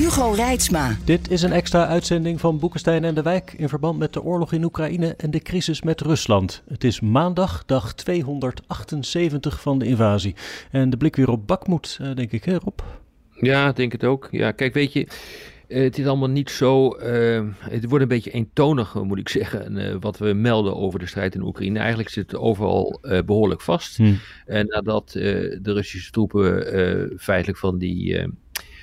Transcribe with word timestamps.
Hugo 0.00 0.30
Reitsma. 0.30 0.96
Dit 1.04 1.30
is 1.30 1.42
een 1.42 1.52
extra 1.52 1.86
uitzending 1.86 2.40
van 2.40 2.58
Boekenstein 2.58 3.04
en 3.04 3.14
de 3.14 3.22
Wijk 3.22 3.52
in 3.56 3.68
verband 3.68 3.98
met 3.98 4.12
de 4.12 4.22
oorlog 4.22 4.52
in 4.52 4.64
Oekraïne 4.64 5.14
en 5.16 5.30
de 5.30 5.40
crisis 5.40 5.82
met 5.82 6.00
Rusland. 6.00 6.62
Het 6.68 6.84
is 6.84 7.00
maandag, 7.00 7.62
dag 7.66 7.94
278 7.94 9.60
van 9.60 9.78
de 9.78 9.84
invasie. 9.84 10.34
En 10.70 10.90
de 10.90 10.96
blik 10.96 11.16
weer 11.16 11.30
op 11.30 11.46
Bakmoed, 11.46 11.98
eh, 12.00 12.14
denk 12.14 12.32
ik, 12.32 12.44
hè 12.44 12.56
Rob? 12.56 12.78
Ja, 13.40 13.72
denk 13.72 13.92
het 13.92 14.04
ook. 14.04 14.28
Ja, 14.30 14.52
kijk, 14.52 14.74
weet 14.74 14.92
je, 14.92 15.06
eh, 15.68 15.82
het 15.82 15.98
is 15.98 16.06
allemaal 16.06 16.28
niet 16.28 16.50
zo. 16.50 16.98
Uh, 16.98 17.42
het 17.58 17.84
wordt 17.84 18.02
een 18.02 18.08
beetje 18.08 18.30
eentonig, 18.30 18.94
moet 18.94 19.18
ik 19.18 19.28
zeggen. 19.28 19.76
Uh, 19.76 19.96
wat 20.00 20.18
we 20.18 20.32
melden 20.32 20.76
over 20.76 20.98
de 20.98 21.06
strijd 21.06 21.34
in 21.34 21.42
Oekraïne. 21.42 21.78
Eigenlijk 21.78 22.08
zit 22.08 22.30
het 22.30 22.40
overal 22.40 22.98
uh, 23.02 23.18
behoorlijk 23.22 23.60
vast. 23.60 23.96
Hmm. 23.96 24.18
En 24.46 24.66
nadat 24.66 25.10
de 25.10 25.60
Russische 25.62 26.10
troepen 26.10 27.18
feitelijk 27.18 27.58
van 27.58 27.78
die 27.78 28.28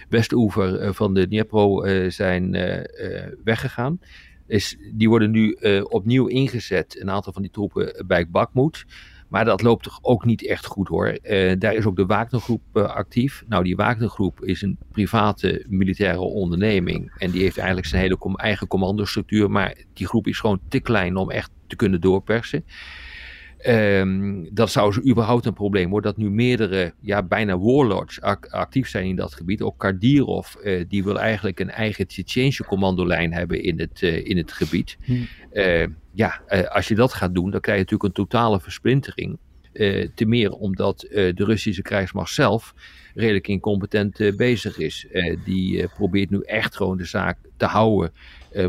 westoever 0.09 0.93
van 0.93 1.13
de 1.13 1.27
Dnipro 1.27 1.83
zijn 2.09 2.51
weggegaan. 3.43 3.99
Is, 4.47 4.77
die 4.93 5.09
worden 5.09 5.31
nu 5.31 5.57
opnieuw 5.83 6.25
ingezet, 6.25 6.99
een 7.01 7.09
aantal 7.09 7.33
van 7.33 7.41
die 7.41 7.51
troepen 7.51 8.05
bij 8.07 8.29
Bakhmut. 8.29 8.85
Maar 9.27 9.45
dat 9.45 9.61
loopt 9.61 9.83
toch 9.83 9.99
ook 10.01 10.25
niet 10.25 10.47
echt 10.47 10.65
goed 10.65 10.87
hoor. 10.87 11.17
Daar 11.59 11.75
is 11.75 11.85
ook 11.85 11.95
de 11.95 12.05
Wagnergroep 12.05 12.77
actief. 12.77 13.43
Nou, 13.47 13.63
die 13.63 13.75
Wagnergroep 13.75 14.43
is 14.43 14.61
een 14.61 14.77
private 14.91 15.65
militaire 15.67 16.19
onderneming. 16.19 17.13
En 17.17 17.31
die 17.31 17.41
heeft 17.41 17.57
eigenlijk 17.57 17.87
zijn 17.87 18.01
hele 18.01 18.17
eigen 18.35 18.67
commandostructuur. 18.67 19.51
Maar 19.51 19.75
die 19.93 20.07
groep 20.07 20.27
is 20.27 20.39
gewoon 20.39 20.59
te 20.67 20.79
klein 20.79 21.15
om 21.15 21.31
echt 21.31 21.51
te 21.67 21.75
kunnen 21.75 22.01
doorpersen. 22.01 22.65
Um, 23.65 24.47
dat 24.53 24.71
zou 24.71 24.93
ze 24.93 25.05
überhaupt 25.05 25.45
een 25.45 25.53
probleem 25.53 25.89
worden. 25.89 26.11
Dat 26.13 26.23
nu 26.23 26.29
meerdere, 26.29 26.93
ja, 27.01 27.23
bijna 27.23 27.59
warlords 27.59 28.21
ac 28.21 28.45
actief 28.45 28.89
zijn 28.89 29.05
in 29.05 29.15
dat 29.15 29.33
gebied. 29.33 29.61
Ook 29.61 29.77
Kardirov, 29.77 30.55
uh, 30.63 30.83
die 30.87 31.03
wil 31.03 31.19
eigenlijk 31.19 31.59
een 31.59 31.69
eigen 31.69 32.07
Tsjetsjensje 32.07 32.63
commandolijn 32.63 33.33
hebben 33.33 33.63
in 33.63 33.79
het, 33.79 34.01
uh, 34.01 34.25
in 34.25 34.37
het 34.37 34.51
gebied. 34.51 34.97
Hmm. 35.03 35.27
Uh, 35.53 35.85
ja, 36.13 36.41
als 36.69 36.87
je 36.87 36.95
dat 36.95 37.13
gaat 37.13 37.33
doen, 37.33 37.51
dan 37.51 37.61
krijg 37.61 37.77
je 37.77 37.83
natuurlijk 37.83 38.17
een 38.17 38.25
totale 38.25 38.59
versplintering. 38.59 39.37
te 40.15 40.25
meer 40.25 40.51
omdat 40.51 40.99
de 41.09 41.33
Russische 41.35 41.81
krijgsmacht 41.81 42.33
zelf 42.33 42.73
redelijk 43.13 43.47
incompetent 43.47 44.37
bezig 44.37 44.77
is. 44.77 45.07
die 45.45 45.87
probeert 45.87 46.29
nu 46.29 46.41
echt 46.41 46.75
gewoon 46.75 46.97
de 46.97 47.05
zaak 47.05 47.37
te 47.57 47.65
houden 47.65 48.11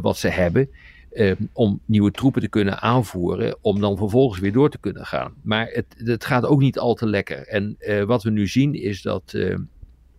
wat 0.01 0.19
ze 0.19 0.29
hebben. 0.29 0.71
Uh, 1.13 1.33
om 1.53 1.81
nieuwe 1.85 2.11
troepen 2.11 2.43
te 2.43 2.49
kunnen 2.49 2.81
aanvoeren, 2.81 3.57
om 3.61 3.81
dan 3.81 3.97
vervolgens 3.97 4.41
weer 4.41 4.53
door 4.53 4.71
te 4.71 4.79
kunnen 4.79 5.07
gaan. 5.07 5.35
Maar 5.43 5.67
het, 5.67 5.87
het 5.97 6.25
gaat 6.25 6.47
ook 6.47 6.61
niet 6.61 6.79
al 6.79 6.95
te 6.95 7.07
lekker. 7.07 7.47
En 7.47 7.77
uh, 7.79 8.03
wat 8.03 8.23
we 8.23 8.31
nu 8.31 8.47
zien 8.47 8.75
is 8.75 9.03
dat 9.03 9.33
uh, 9.35 9.57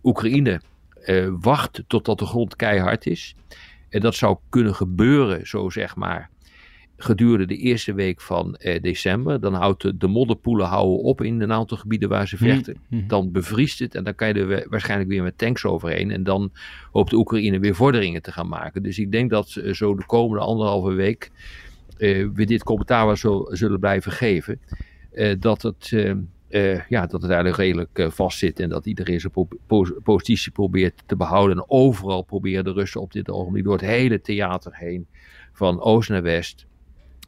Oekraïne 0.02 0.60
wacht 1.40 1.82
totdat 1.86 2.18
de 2.18 2.26
grond 2.26 2.56
keihard 2.56 3.06
is. 3.06 3.34
En 3.88 4.00
dat 4.00 4.14
zou 4.14 4.38
kunnen 4.48 4.74
gebeuren, 4.74 5.46
zo 5.46 5.70
zeg 5.70 5.96
maar, 5.96 6.30
gedurende 7.02 7.46
de 7.46 7.56
eerste 7.56 7.94
week 7.94 8.20
van 8.20 8.54
eh, 8.54 8.82
december. 8.82 9.40
Dan 9.40 9.54
houdt 9.54 9.82
de, 9.82 9.96
de, 9.96 10.06
modderpoelen 10.06 10.66
houden 10.66 10.98
op 10.98 11.22
in 11.22 11.40
een 11.40 11.52
aantal 11.52 11.76
gebieden 11.76 12.08
waar 12.08 12.28
ze 12.28 12.34
mhm. 12.34 12.44
vechten. 12.44 12.76
Mm 12.88 12.98
-hmm. 12.98 13.08
Dan 13.08 13.32
bevriest 13.32 13.78
het 13.78 13.94
en 13.94 14.04
dan 14.04 14.14
kan 14.14 14.28
je 14.28 14.34
er 14.34 14.66
waarschijnlijk 14.68 15.10
weer 15.10 15.22
met 15.22 15.38
tanks 15.38 15.64
overheen. 15.64 16.10
En 16.10 16.22
dan 16.22 16.52
hoopt 16.90 17.10
de 17.10 17.16
Oekraïne 17.16 17.58
weer 17.58 17.74
vorderingen 17.74 18.22
te 18.22 18.32
gaan 18.32 18.48
maken. 18.48 18.82
Dus 18.82 18.98
ik 18.98 19.12
denk 19.12 19.30
dat 19.30 19.54
uh, 19.54 19.72
zo 19.72 19.94
de 19.94 20.06
komende 20.06 20.44
anderhalve 20.44 20.92
week 20.92 21.30
uh, 21.98 22.28
we 22.34 22.44
dit 22.44 22.62
commentaar 22.62 23.06
wel 23.06 23.16
zo, 23.16 23.46
zullen 23.48 23.80
blijven 23.80 24.12
geven. 24.12 24.60
dat 25.38 25.62
het... 25.62 25.88
ja, 26.88 27.06
dat 27.06 27.22
het 27.22 27.30
eigenlijk 27.30 27.56
redelijk 27.56 28.12
vast 28.12 28.38
zit 28.38 28.60
en 28.60 28.68
dat 28.68 28.86
iedereen 28.86 29.20
zijn 29.20 29.32
po 29.66 29.86
positie 30.02 30.52
probeert 30.52 31.02
te 31.06 31.16
behouden. 31.16 31.56
En 31.56 31.64
overal 31.68 32.22
proberen 32.22 32.64
de 32.64 32.72
Russen 32.72 33.00
op 33.00 33.12
dit 33.12 33.30
ogenblik 33.30 33.64
door 33.64 33.72
het 33.72 33.82
hele 33.86 34.20
theater 34.20 34.72
heen, 34.74 35.06
van 35.52 35.80
oost 35.80 36.08
naar 36.08 36.22
west, 36.22 36.66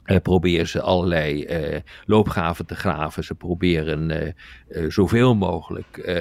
uh, 0.06 0.16
proberen 0.22 0.68
ze 0.68 0.80
allerlei 0.80 1.44
uh, 1.44 1.78
loopgraven 2.06 2.66
te 2.66 2.74
graven. 2.74 3.24
Ze 3.24 3.34
proberen 3.34 4.10
uh, 4.10 4.90
zoveel 4.90 5.34
mogelijk 5.34 6.12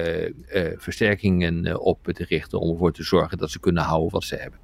versterkingen 0.76 1.80
op 1.80 2.08
te 2.12 2.24
richten 2.24 2.60
om 2.60 2.70
ervoor 2.70 2.92
te 2.92 3.02
zorgen 3.02 3.38
dat 3.38 3.50
ze 3.50 3.60
kunnen 3.60 3.82
houden 3.82 4.10
wat 4.10 4.24
ze 4.24 4.36
hebben. 4.36 4.58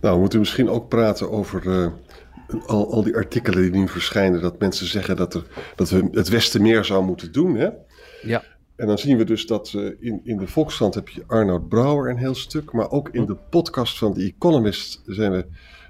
Nou, 0.00 0.14
we 0.14 0.20
moeten 0.20 0.38
misschien 0.38 0.68
ook 0.68 0.88
praten 0.88 1.30
over 1.30 1.92
al, 2.66 2.92
al 2.92 3.02
die 3.02 3.16
artikelen 3.16 3.62
die 3.62 3.80
nu 3.80 3.88
verschijnen. 3.88 4.40
Dat 4.40 4.58
mensen 4.58 4.86
zeggen 4.86 5.16
dat, 5.16 5.34
er, 5.34 5.44
dat 5.76 5.90
we 5.90 6.08
het 6.12 6.28
Westen 6.28 6.62
meer 6.62 6.84
zou 6.84 7.04
moeten 7.04 7.32
doen. 7.32 7.56
Hè? 7.56 7.68
Ja. 8.22 8.42
En 8.76 8.86
dan 8.86 8.98
zien 8.98 9.16
we 9.16 9.24
dus 9.24 9.46
dat 9.46 9.72
in, 10.00 10.20
in 10.24 10.36
de 10.36 10.46
Volkskrant 10.46 10.94
heb 10.94 11.08
je 11.08 11.24
Arnoud 11.26 11.68
Brouwer 11.68 12.10
een 12.10 12.16
heel 12.16 12.34
stuk. 12.34 12.72
Maar 12.72 12.90
ook 12.90 13.08
in 13.08 13.26
de 13.26 13.36
podcast 13.50 13.98
van 13.98 14.14
The 14.14 14.22
Economist 14.22 15.02
zijn 15.06 15.32
we 15.32 15.46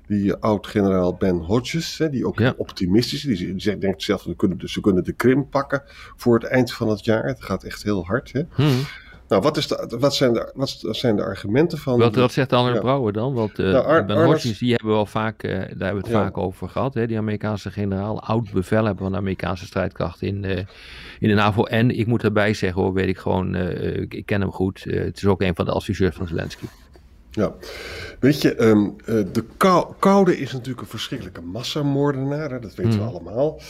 die 0.08 0.34
oud-generaal 0.34 1.14
Ben 1.14 1.36
Hodges, 1.36 1.98
hè, 1.98 2.10
die 2.10 2.26
ook 2.26 2.38
ja. 2.38 2.54
optimistisch 2.56 3.24
is. 3.24 3.38
Die 3.38 3.60
zegt, 3.60 3.80
denkt 3.80 4.02
zelf, 4.02 4.24
we 4.24 4.36
kunnen, 4.36 4.58
we 4.58 4.80
kunnen 4.80 5.04
de 5.04 5.12
Krim 5.12 5.48
pakken 5.48 5.82
voor 6.16 6.34
het 6.34 6.44
eind 6.44 6.72
van 6.72 6.88
het 6.88 7.04
jaar. 7.04 7.24
Het 7.24 7.42
gaat 7.42 7.64
echt 7.64 7.82
heel 7.82 8.04
hard. 8.04 8.32
Hè. 8.32 8.42
Hmm. 8.54 8.80
Nou, 9.28 9.42
wat, 9.42 9.56
is 9.56 9.66
de, 9.66 9.96
wat, 9.98 10.14
zijn 10.14 10.32
de, 10.32 10.50
wat 10.54 10.78
zijn 10.90 11.16
de 11.16 11.22
argumenten 11.22 11.78
van... 11.78 11.98
Wat, 11.98 12.14
wat 12.14 12.32
zegt 12.32 12.52
Arnold 12.52 12.74
ja. 12.74 12.80
Brouwer 12.80 13.12
dan? 13.12 13.34
Want 13.34 13.58
uh, 13.58 13.72
nou, 13.72 14.04
Ben 14.04 14.24
Hodges, 14.24 14.58
die 14.58 14.70
hebben 14.70 14.90
we 14.90 14.96
al 14.96 15.06
vaak, 15.06 15.42
uh, 15.42 15.50
daar 15.50 15.58
hebben 15.58 15.88
we 15.88 15.96
het 15.96 16.06
ja. 16.06 16.22
vaak 16.22 16.38
over 16.38 16.68
gehad. 16.68 16.94
Hè? 16.94 17.06
Die 17.06 17.18
Amerikaanse 17.18 17.70
generaal, 17.70 18.22
oud 18.22 18.52
bevelhebber 18.52 19.02
van 19.02 19.12
de 19.12 19.18
Amerikaanse 19.18 19.66
strijdkracht 19.66 20.22
in, 20.22 20.44
uh, 20.44 20.56
in 21.18 21.28
de 21.28 21.34
NAVO. 21.34 21.64
En 21.64 21.98
ik 21.98 22.06
moet 22.06 22.24
erbij 22.24 22.54
zeggen, 22.54 22.82
hoor, 22.82 22.92
weet 22.92 23.08
ik 23.08 23.18
gewoon, 23.18 23.56
ik, 23.56 24.14
ik, 24.14 24.26
ken 24.26 24.40
hem 24.40 24.52
goed. 24.52 24.84
het 24.84 25.16
is 25.16 25.26
ook 25.26 25.42
een 25.42 25.54
van 25.54 25.64
de 25.64 25.72
adviseurs 25.72 26.16
van 26.16 26.26
Zelensky. 26.26 26.66
Ja, 27.30 27.54
weet 28.20 28.42
je, 28.42 28.62
um, 28.62 28.96
de 29.06 29.44
kou 29.56 29.94
koude 29.98 30.38
is 30.38 30.52
natuurlijk 30.52 30.80
een 30.80 30.86
verschrikkelijke 30.86 31.42
massamoordenaar, 31.42 32.50
hè? 32.50 32.58
dat 32.58 32.74
weten 32.74 32.92
mm. 32.92 32.98
we 32.98 33.04
allemaal. 33.04 33.60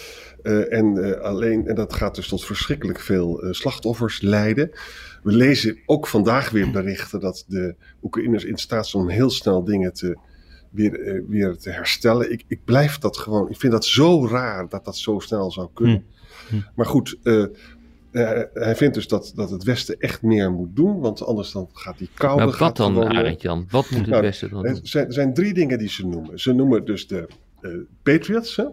Uh, 0.43 0.73
en, 0.73 0.97
uh, 0.97 1.21
alleen, 1.21 1.67
en 1.67 1.75
dat 1.75 1.93
gaat 1.93 2.15
dus 2.15 2.29
tot 2.29 2.45
verschrikkelijk 2.45 3.01
veel 3.01 3.45
uh, 3.45 3.53
slachtoffers 3.53 4.21
leiden. 4.21 4.71
We 5.23 5.33
lezen 5.33 5.79
ook 5.87 6.07
vandaag 6.07 6.51
weer 6.51 6.71
berichten 6.71 7.21
dat 7.21 7.45
de 7.47 7.75
Oekraïners 8.03 8.45
in 8.45 8.57
staat 8.57 8.87
zijn 8.87 9.03
om 9.03 9.09
heel 9.09 9.31
snel 9.31 9.65
dingen 9.65 9.93
te, 9.93 10.19
weer, 10.71 11.25
weer 11.29 11.57
te 11.57 11.71
herstellen. 11.71 12.33
Ik, 12.33 12.45
ik 12.47 12.65
blijf 12.65 12.99
dat 12.99 13.17
gewoon, 13.17 13.51
ik 13.51 13.57
vind 13.57 13.73
dat 13.73 13.85
zo 13.85 14.27
raar 14.27 14.69
dat 14.69 14.85
dat 14.85 14.97
zo 14.97 15.19
snel 15.19 15.51
zou 15.51 15.69
kunnen. 15.75 16.05
Mm. 16.51 16.65
Maar 16.75 16.87
goed, 16.87 17.19
hij 18.11 18.77
vindt 18.77 18.95
dus 18.95 19.09
dat, 19.09 19.33
dat 19.35 19.51
het 19.51 19.65
Westen 19.65 19.99
echt 19.99 20.23
meer 20.23 20.53
moet 20.53 20.77
doen, 20.77 21.01
want 21.01 21.25
anders 21.25 21.53
dan 21.53 21.69
gaat 21.73 21.99
die 21.99 22.11
koude... 22.15 22.45
Maar 22.45 22.59
wat 22.59 22.77
dan, 22.77 23.05
Arend 23.05 23.43
Jan? 23.43 23.67
Wat 23.71 23.91
moet 23.91 24.01
het 24.01 24.09
nou, 24.09 24.23
Westen 24.23 24.51
dan 24.51 24.63
doen? 24.63 24.73
Er 24.73 24.81
zijn, 24.83 25.07
er 25.07 25.13
zijn, 25.13 25.35
drie 25.35 25.55
dingen 25.55 25.79
die 25.79 25.89
ze 25.89 26.07
noemen. 26.07 26.41
Ze 26.41 26.53
noemen 26.53 26.85
dus 26.85 27.07
de 27.07 27.29
uh, 27.61 27.73
Patriots, 28.03 28.57
hè? 28.57 28.65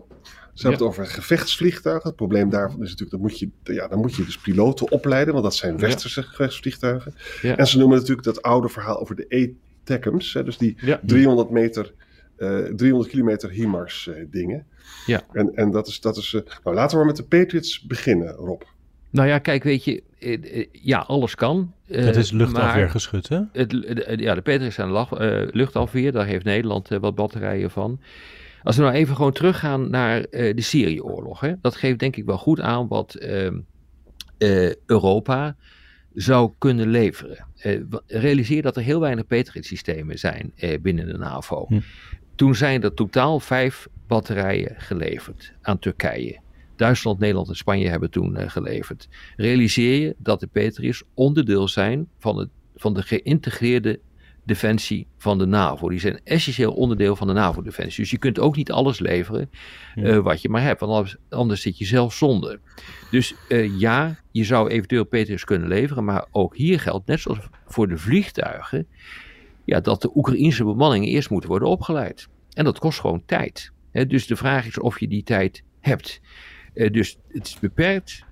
Ze 0.56 0.62
hebben 0.68 0.86
ja. 0.86 0.86
het 0.86 0.96
over 0.96 1.14
gevechtsvliegtuigen. 1.14 2.08
Het 2.08 2.16
probleem 2.16 2.50
daarvan 2.50 2.82
is 2.84 2.90
natuurlijk, 2.90 3.12
dat 3.12 3.20
moet 3.20 3.40
je, 3.40 3.50
ja, 3.64 3.88
dan 3.88 4.00
moet 4.00 4.16
je 4.16 4.26
dus 4.26 4.38
piloten 4.38 4.92
opleiden, 4.92 5.34
want 5.34 5.46
dat 5.46 5.56
zijn 5.56 5.78
westerse 5.78 6.22
ja. 6.22 6.28
gevechtsvliegtuigen. 6.28 7.14
Ja. 7.42 7.58
En 7.58 7.68
ze 7.68 7.78
noemen 7.78 7.98
natuurlijk 7.98 8.26
dat 8.26 8.42
oude 8.42 8.70
verhaal 8.70 9.00
over 9.00 9.16
de 9.16 9.26
E-TACMS, 9.28 10.32
dus 10.32 10.58
die 10.58 10.78
300 11.02 11.50
meter, 11.50 11.94
uh, 12.38 12.60
300 12.60 13.10
kilometer 13.10 13.50
HIMARS 13.50 14.10
dingen. 14.30 14.66
Ja. 15.06 15.22
En, 15.32 15.56
en 15.56 15.72
dat 15.72 15.88
is, 15.88 16.02
dat 16.02 16.18
is 16.18 16.32
nou 16.64 16.76
laten 16.76 16.98
we 16.98 17.04
maar 17.04 17.14
met 17.16 17.16
de 17.16 17.38
Patriots 17.38 17.82
beginnen, 17.82 18.34
Rob. 18.34 18.62
Nou 19.16 19.28
ja, 19.28 19.40
kijk, 19.40 19.64
weet 19.64 19.84
je, 19.84 20.04
ja, 20.72 21.00
alles 21.00 21.36
kan. 21.36 21.74
Het 21.88 22.16
is 22.16 22.32
luchtafweergeschut, 22.32 23.30
hè? 23.30 23.42
Het, 23.52 23.72
ja, 24.20 24.36
de 24.36 24.42
Patriots 24.42 24.76
zijn 24.76 24.90
uh, 24.90 25.08
luchtafweer, 25.52 26.12
daar 26.12 26.26
heeft 26.26 26.46
Nederland 26.46 26.92
uh, 26.92 27.00
wat 27.00 27.16
batterijen 27.16 27.72
van. 27.72 28.00
Als 28.64 28.76
we 28.76 28.82
nou 28.82 28.96
even 28.96 29.16
gewoon 29.16 29.32
teruggaan 29.32 29.90
naar 29.90 30.18
uh, 30.18 30.56
de 30.56 30.62
Syrië-oorlog, 30.62 31.40
hè, 31.40 31.54
dat 31.62 31.76
geeft 31.76 32.00
denk 32.00 32.16
ik 32.16 32.26
wel 32.26 32.38
goed 32.38 32.60
aan 32.60 32.88
wat 32.88 33.14
ehm, 33.14 33.60
Europa 34.86 35.56
zou 36.14 36.52
kunnen 36.58 36.88
leveren. 36.88 37.46
realiseer 38.08 38.62
dat 38.62 38.76
er 38.76 38.84
heel 38.84 39.00
weinig 39.00 39.28
Patriot-systemen 39.28 40.20
zijn 40.20 40.54
binnen 40.82 41.08
de 41.08 41.18
NAVO. 41.18 41.66
Hm. 41.68 41.80
Toen 42.36 42.56
zijn 42.56 42.84
er 42.84 42.94
totaal 42.94 43.40
vijf 43.40 43.88
batterijen 44.08 44.76
geleverd 44.78 45.54
aan 45.62 45.80
Turkije. 45.80 46.44
Duitsland, 46.76 47.20
Nederland 47.20 47.50
en 47.50 47.56
Spanje 47.56 47.90
hebben 47.90 48.12
toen 48.12 48.40
uh, 48.40 48.50
geleverd. 48.50 49.08
Realiseer 49.36 50.02
je 50.02 50.16
dat 50.18 50.40
de 50.40 50.48
Patriots 50.48 51.04
onderdeel 51.14 51.68
zijn 51.68 52.08
van 52.18 52.38
het 52.38 52.50
van 52.76 52.94
de 52.94 53.02
geïntegreerde 53.02 54.00
defensie 54.44 55.08
van 55.18 55.38
de 55.38 55.46
NAVO. 55.46 55.90
Die 55.90 56.00
zijn 56.00 56.20
essentieel 56.24 56.74
onderdeel 56.74 57.16
van 57.16 57.28
de 57.28 57.34
NAVO-defensie. 57.34 58.02
Dus 58.02 58.12
je 58.12 58.18
kunt 58.18 58.40
ook 58.40 58.56
niet 58.56 58.72
alles 58.72 59.00
leveren 59.00 59.50
uh, 59.96 60.18
wat 60.18 60.42
je 60.42 60.50
maar 60.50 60.62
hebt, 60.62 60.80
want 60.80 60.92
anders, 60.92 61.16
anders 61.30 61.62
zit 61.62 61.78
je 61.78 61.86
zelf 61.86 62.14
zonder. 62.14 62.60
Dus 63.12 63.36
uh, 63.50 63.80
ja, 63.80 64.20
je 64.32 64.44
zou 64.44 64.70
eventueel 64.70 65.04
Patriots 65.04 65.44
kunnen 65.44 65.68
leveren, 65.68 66.04
maar 66.04 66.26
ook 66.32 66.56
hier 66.56 66.80
geldt, 66.80 67.08
net 67.08 67.20
zoals 67.20 67.40
voor 67.66 67.88
de 67.88 67.98
vliegtuigen, 67.98 68.88
ja, 69.66 69.80
dat 69.80 70.02
de 70.02 70.12
Oekraïnse 70.16 70.64
bemanningen 70.64 71.10
eerst 71.10 71.30
moeten 71.30 71.50
worden 71.50 71.68
opgeleid. 71.68 72.28
En 72.54 72.64
dat 72.64 72.80
kost 72.80 73.00
gewoon 73.00 73.24
tijd. 73.26 73.72
Dus 73.92 74.28
de 74.28 74.36
vraag 74.36 74.66
is 74.68 74.80
of 74.80 75.00
je 75.00 75.08
die 75.08 75.24
tijd 75.24 75.64
hebt. 75.80 76.22
Uh, 76.76 76.92
dus 76.92 77.18
het 77.28 77.48
is 77.48 77.60
beperkt. 77.60 78.24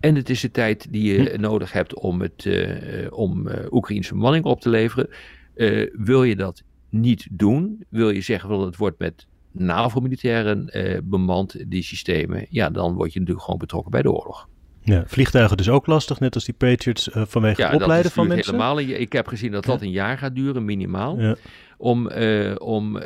En 0.00 0.14
het 0.14 0.30
is 0.30 0.40
de 0.40 0.50
tijd 0.50 0.86
die 0.90 1.12
je 1.12 1.30
hm. 1.30 1.40
nodig 1.40 1.72
hebt 1.72 1.94
om, 1.94 2.20
het, 2.20 2.44
uh, 2.44 3.06
om 3.10 3.48
uh, 3.48 3.54
Oekraïnse 3.70 4.14
bemanning 4.14 4.44
op 4.44 4.60
te 4.60 4.68
leveren. 4.68 5.08
wil 5.92 6.24
je 6.24 6.36
dat 6.36 6.62
niet 6.88 7.26
doen? 7.30 7.84
Wil 7.88 8.10
je 8.10 8.20
zeggen 8.20 8.48
dat 8.48 8.60
het 8.60 8.76
wordt 8.76 8.98
met 8.98 9.26
NAVO-militairen 9.52 10.70
bemand, 11.04 11.70
die 11.70 11.82
systemen? 11.82 12.46
Ja, 12.50 12.70
dan 12.70 12.94
word 12.94 13.12
je 13.12 13.18
natuurlijk 13.18 13.44
gewoon 13.44 13.60
betrokken 13.60 13.90
bij 13.90 14.02
de 14.02 14.12
oorlog. 14.12 14.48
Ja, 14.86 15.04
vliegtuigen 15.06 15.56
dus 15.56 15.68
ook 15.68 15.86
lastig, 15.86 16.20
net 16.20 16.34
als 16.34 16.44
die 16.44 16.54
Patriots 16.54 17.08
uh, 17.08 17.22
vanwege 17.26 17.62
ja, 17.62 17.70
het 17.70 17.82
opleiden 17.82 18.10
van 18.10 18.26
mensen. 18.26 18.52
Helemaal, 18.52 18.80
ik 18.80 19.12
heb 19.12 19.26
gezien 19.26 19.52
dat 19.52 19.64
dat 19.64 19.82
een 19.82 19.90
jaar 19.90 20.18
gaat 20.18 20.34
duren, 20.34 20.64
minimaal. 20.64 21.20
Ja. 21.20 21.36
Om, 21.76 22.10
uh, 22.10 22.54
om 22.58 22.96
uh, 22.96 23.02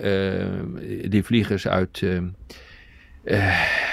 die 1.09 1.23
vliegers 1.25 1.69
uit, 1.69 2.06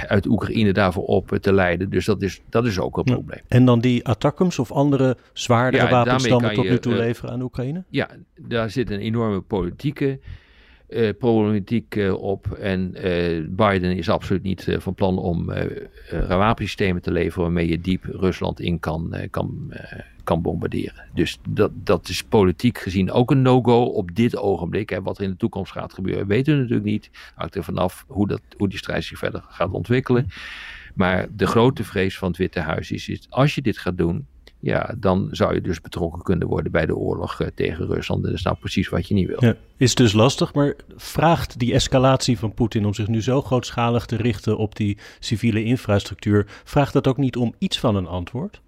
uit 0.07 0.25
Oekraïne 0.25 0.71
daarvoor 0.71 1.03
op 1.03 1.37
te 1.41 1.53
leiden. 1.53 1.89
Dus 1.89 2.05
dat 2.05 2.21
is, 2.21 2.41
dat 2.49 2.65
is 2.65 2.79
ook 2.79 2.97
een 2.97 3.03
probleem. 3.03 3.41
En 3.47 3.65
dan 3.65 3.79
die 3.79 4.05
Attackums 4.05 4.59
of 4.59 4.71
andere 4.71 5.17
zwaardere 5.33 5.83
ja, 5.83 5.89
wapens 5.89 6.27
dan 6.27 6.53
tot 6.53 6.69
nu 6.69 6.79
toe 6.79 6.93
leveren 6.93 7.31
aan 7.31 7.41
Oekraïne? 7.41 7.83
Ja, 7.89 8.09
daar 8.35 8.69
zit 8.69 8.91
een 8.91 8.99
enorme 8.99 9.41
politieke 9.41 10.19
uh, 10.89 11.09
problematiek 11.19 11.99
op. 12.17 12.51
En 12.51 12.91
Biden 13.49 13.97
is 13.97 14.09
absoluut 14.09 14.43
niet 14.43 14.75
van 14.77 14.93
plan 14.93 15.17
om 15.17 15.51
wapensystemen 16.27 17.01
te 17.01 17.11
leveren 17.11 17.43
waarmee 17.43 17.67
je 17.67 17.81
diep 17.81 18.03
Rusland 18.03 18.59
in 18.59 18.79
kan, 18.79 19.15
kan, 19.29 19.73
kan 20.27 20.41
bombarderen. 20.41 21.05
Dus 21.13 21.39
dat, 21.49 21.71
dat 21.73 22.09
is 22.09 22.23
politiek 22.23 22.77
gezien 22.77 23.11
ook 23.11 23.31
een 23.31 23.41
no-go 23.41 23.83
op 23.83 24.15
dit 24.15 24.37
ogenblik. 24.37 24.89
Hè. 24.89 25.01
Wat 25.01 25.17
er 25.17 25.23
in 25.23 25.29
de 25.29 25.37
toekomst 25.37 25.71
gaat 25.71 25.93
gebeuren, 25.93 26.27
weten 26.27 26.53
we 26.53 26.59
natuurlijk 26.59 26.89
niet. 26.89 27.09
Hangt 27.35 27.55
er 27.55 27.63
vanaf 27.63 28.05
hoe, 28.07 28.27
dat, 28.27 28.41
hoe 28.57 28.69
die 28.69 28.77
strijd 28.77 29.03
zich 29.03 29.17
verder 29.17 29.43
gaat 29.47 29.71
ontwikkelen. 29.71 30.27
Maar 30.95 31.27
de 31.35 31.47
grote 31.47 31.83
vrees 31.83 32.17
van 32.17 32.27
het 32.27 32.37
Witte 32.37 32.59
Huis 32.59 32.91
is, 32.91 33.09
is 33.09 33.27
als 33.29 33.55
je 33.55 33.61
dit 33.61 33.77
gaat 33.77 33.97
doen, 33.97 34.25
ja, 34.59 34.95
dan 34.97 35.27
zou 35.31 35.53
je 35.53 35.61
dus 35.61 35.81
betrokken 35.81 36.21
kunnen 36.21 36.47
worden 36.47 36.71
bij 36.71 36.85
de 36.85 36.95
oorlog 36.95 37.41
uh, 37.41 37.47
tegen 37.55 37.87
Rusland. 37.87 38.23
Dat 38.23 38.33
is 38.33 38.41
nou 38.41 38.57
precies 38.57 38.89
wat 38.89 39.07
je 39.07 39.13
niet 39.13 39.27
wil. 39.27 39.45
Ja, 39.45 39.55
is 39.77 39.95
dus 39.95 40.13
lastig, 40.13 40.53
maar 40.53 40.75
vraagt 40.95 41.59
die 41.59 41.73
escalatie 41.73 42.39
van 42.39 42.53
Poetin 42.53 42.85
om 42.85 42.93
zich 42.93 43.07
nu 43.07 43.21
zo 43.21 43.41
grootschalig 43.41 44.05
te 44.05 44.15
richten 44.15 44.57
op 44.57 44.75
die 44.75 44.97
civiele 45.19 45.63
infrastructuur, 45.63 46.45
vraagt 46.63 46.93
dat 46.93 47.07
ook 47.07 47.17
niet 47.17 47.35
om 47.35 47.53
iets 47.57 47.79
van 47.79 47.95
een 47.95 48.07
antwoord? 48.07 48.61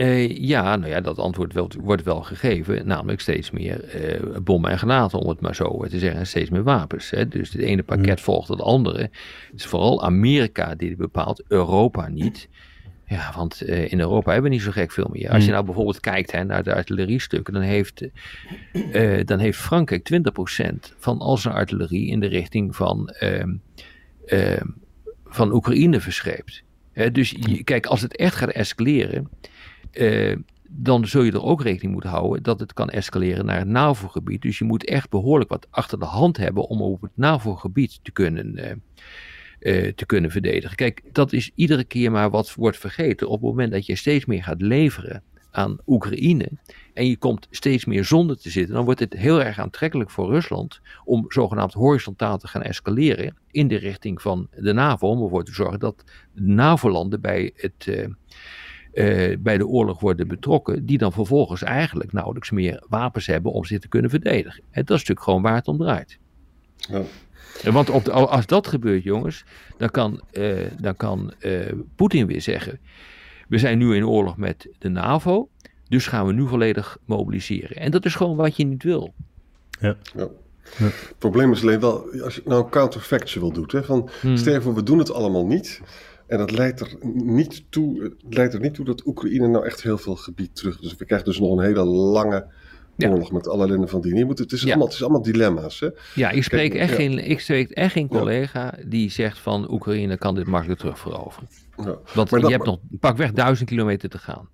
Uh, 0.00 0.36
ja, 0.36 0.76
nou 0.76 0.90
ja, 0.90 1.00
dat 1.00 1.18
antwoord 1.18 1.52
wel, 1.52 1.70
wordt 1.80 2.02
wel 2.02 2.22
gegeven, 2.22 2.86
namelijk 2.86 3.20
steeds 3.20 3.50
meer 3.50 4.02
uh, 4.02 4.36
bommen 4.42 4.70
en 4.70 4.78
granaten, 4.78 5.18
om 5.18 5.28
het 5.28 5.40
maar 5.40 5.54
zo 5.54 5.84
te 5.88 5.98
zeggen, 5.98 6.20
en 6.20 6.26
steeds 6.26 6.50
meer 6.50 6.62
wapens. 6.62 7.10
Hè. 7.10 7.28
Dus 7.28 7.52
het 7.52 7.62
ene 7.62 7.82
pakket 7.82 8.18
mm. 8.18 8.24
volgt 8.24 8.48
het 8.48 8.60
andere. 8.60 8.98
Het 9.00 9.10
is 9.54 9.66
vooral 9.66 10.02
Amerika 10.02 10.74
die 10.74 10.88
het 10.88 10.98
bepaalt, 10.98 11.42
Europa 11.48 12.08
niet. 12.08 12.48
Ja, 13.06 13.32
want 13.36 13.62
uh, 13.68 13.92
in 13.92 14.00
Europa 14.00 14.32
hebben 14.32 14.50
we 14.50 14.56
niet 14.56 14.64
zo 14.64 14.70
gek 14.70 14.90
veel 14.90 15.08
meer. 15.12 15.28
Als 15.28 15.38
je 15.38 15.42
hmm. 15.42 15.52
nou 15.52 15.64
bijvoorbeeld 15.64 16.00
kijkt 16.00 16.32
hè, 16.32 16.44
naar 16.44 16.62
de 16.62 16.74
artilleriestukken, 16.74 17.52
dan 17.54 17.62
heeft, 17.62 18.08
dan 19.24 19.38
heeft 19.38 19.58
Frankrijk 19.58 20.10
20% 20.12 20.96
van 20.98 21.18
al 21.18 21.36
zijn 21.36 21.54
artillerie 21.54 22.06
in 22.06 22.20
de 22.20 22.26
richting 22.26 22.76
van, 22.76 23.14
uh, 24.26 24.60
van 25.24 25.52
Oekraïne 25.52 26.00
verscheept. 26.00 26.62
dus 27.12 27.30
je, 27.30 27.64
kijk, 27.64 27.86
als 27.86 28.02
het 28.02 28.16
echt 28.16 28.34
gaat 28.34 28.50
escaleren, 28.50 29.28
dan 30.68 31.06
zul 31.06 31.22
je 31.22 31.32
er 31.32 31.42
ook 31.42 31.62
rekening 31.62 31.92
moeten 31.92 32.10
houden 32.10 32.42
dat 32.42 32.60
het 32.60 32.72
kan 32.72 32.90
escaleren 32.90 33.44
naar 33.44 33.58
het 33.58 33.68
NAVO-gebied. 33.68 34.42
Dus 34.42 34.58
je 34.58 34.64
moet 34.64 34.84
echt 34.84 35.10
behoorlijk 35.10 35.50
wat 35.50 35.66
achter 35.70 35.98
de 35.98 36.04
hand 36.04 36.36
hebben 36.36 36.68
om 36.68 36.82
op 36.82 37.02
het 37.02 37.10
NAVO-gebied 37.14 37.98
te 38.02 38.10
kunnen 38.10 38.82
uh, 39.60 39.92
te 39.92 40.06
kunnen 40.06 40.30
verdedigen. 40.30 40.76
Kijk, 40.76 41.02
dat 41.12 41.32
is 41.32 41.50
iedere 41.54 41.84
keer 41.84 42.10
maar 42.10 42.30
wat 42.30 42.54
wordt 42.54 42.78
vergeten. 42.78 43.28
Op 43.28 43.40
het 43.40 43.50
moment 43.50 43.72
dat 43.72 43.86
je 43.86 43.96
steeds 43.96 44.24
meer 44.24 44.42
gaat 44.42 44.62
leveren 44.62 45.22
aan 45.50 45.78
Oekraïne 45.86 46.50
en 46.94 47.06
je 47.06 47.16
komt 47.16 47.46
steeds 47.50 47.84
meer 47.84 48.04
zonder 48.04 48.38
te 48.38 48.50
zitten, 48.50 48.74
dan 48.74 48.84
wordt 48.84 49.00
het 49.00 49.12
heel 49.12 49.42
erg 49.42 49.58
aantrekkelijk 49.58 50.10
voor 50.10 50.30
Rusland 50.30 50.80
om 51.04 51.24
zogenaamd 51.28 51.72
horizontaal 51.72 52.38
te 52.38 52.48
gaan 52.48 52.62
escaleren 52.62 53.36
in 53.50 53.68
de 53.68 53.76
richting 53.76 54.22
van 54.22 54.48
de 54.56 54.72
NAVO, 54.72 55.08
om 55.08 55.22
ervoor 55.22 55.44
te 55.44 55.52
zorgen 55.52 55.78
dat 55.78 56.04
de 56.32 56.42
NAVO-landen 56.42 57.20
bij, 57.20 57.52
het, 57.54 58.08
uh, 58.92 59.36
bij 59.38 59.58
de 59.58 59.66
oorlog 59.66 60.00
worden 60.00 60.28
betrokken, 60.28 60.86
die 60.86 60.98
dan 60.98 61.12
vervolgens 61.12 61.62
eigenlijk 61.62 62.12
nauwelijks 62.12 62.50
meer 62.50 62.84
wapens 62.88 63.26
hebben 63.26 63.52
om 63.52 63.64
zich 63.64 63.78
te 63.78 63.88
kunnen 63.88 64.10
verdedigen. 64.10 64.62
En 64.70 64.84
dat 64.84 64.96
is 64.96 64.98
natuurlijk 64.98 65.20
gewoon 65.20 65.42
waar 65.42 65.54
het 65.54 65.68
om 65.68 65.78
draait. 65.78 66.18
Ja. 66.76 67.02
Want 67.70 67.90
op 67.90 68.08
als 68.08 68.46
dat 68.46 68.66
gebeurt, 68.66 69.02
jongens, 69.02 69.44
dan 69.76 69.90
kan, 69.90 70.20
uh, 70.32 70.58
dan 70.80 70.96
kan 70.96 71.32
uh, 71.40 71.72
Poetin 71.96 72.26
weer 72.26 72.40
zeggen: 72.40 72.80
We 73.48 73.58
zijn 73.58 73.78
nu 73.78 73.94
in 73.94 74.06
oorlog 74.06 74.36
met 74.36 74.68
de 74.78 74.88
NAVO, 74.88 75.48
dus 75.88 76.06
gaan 76.06 76.26
we 76.26 76.32
nu 76.32 76.48
volledig 76.48 76.98
mobiliseren. 77.04 77.76
En 77.76 77.90
dat 77.90 78.04
is 78.04 78.14
gewoon 78.14 78.36
wat 78.36 78.56
je 78.56 78.64
niet 78.64 78.82
wil. 78.82 79.14
Ja. 79.80 79.96
ja. 80.14 80.28
Het 80.74 81.14
probleem 81.18 81.52
is 81.52 81.62
alleen 81.62 81.80
wel, 81.80 82.22
als 82.22 82.34
je 82.34 82.42
nou 82.44 82.64
een 82.64 82.70
counterfactual 82.70 83.52
doet, 83.52 83.72
hè, 83.72 83.84
van 83.84 84.10
hmm. 84.20 84.38
voor, 84.38 84.74
we 84.74 84.82
doen 84.82 84.98
het 84.98 85.12
allemaal 85.12 85.46
niet. 85.46 85.80
En 86.30 86.38
dat 86.38 86.50
leidt 86.50 86.80
er, 86.80 86.96
niet 87.12 87.64
toe, 87.68 88.16
leidt 88.28 88.54
er 88.54 88.60
niet 88.60 88.74
toe 88.74 88.84
dat 88.84 89.06
Oekraïne 89.06 89.48
nou 89.48 89.66
echt 89.66 89.82
heel 89.82 89.98
veel 89.98 90.16
gebied 90.16 90.56
terug. 90.56 90.80
Dus 90.80 90.96
we 90.96 91.04
krijgen 91.04 91.26
dus 91.28 91.38
nog 91.38 91.58
een 91.58 91.64
hele 91.64 91.84
lange 91.84 92.46
ja. 92.96 93.10
oorlog 93.10 93.32
met 93.32 93.48
alle 93.48 93.64
ellende 93.64 93.86
van 93.86 94.00
die. 94.00 94.14
Je 94.14 94.24
moet, 94.24 94.38
het, 94.38 94.52
is 94.52 94.66
allemaal, 94.66 94.86
het 94.86 94.94
is 94.94 95.02
allemaal 95.02 95.22
dilemma's. 95.22 95.80
Hè? 95.80 95.88
Ja, 96.14 96.30
ik 96.30 96.42
spreek, 96.42 96.74
echt 96.74 96.94
Geen, 96.94 97.30
ik 97.30 97.40
spreek 97.40 97.70
echt 97.70 97.92
geen 97.92 98.08
collega 98.08 98.74
die 98.86 99.10
zegt 99.10 99.38
van 99.38 99.72
Oekraïne 99.72 100.18
kan 100.18 100.34
dit 100.34 100.46
makkelijk 100.46 100.80
terugveroveren. 100.80 101.48
Ja. 101.76 101.98
Want 102.14 102.30
je 102.30 102.50
hebt 102.50 102.64
nog 102.64 102.78
pakweg 103.00 103.32
duizend 103.32 103.68
kilometer 103.68 104.08
te 104.08 104.18
gaan. 104.18 104.48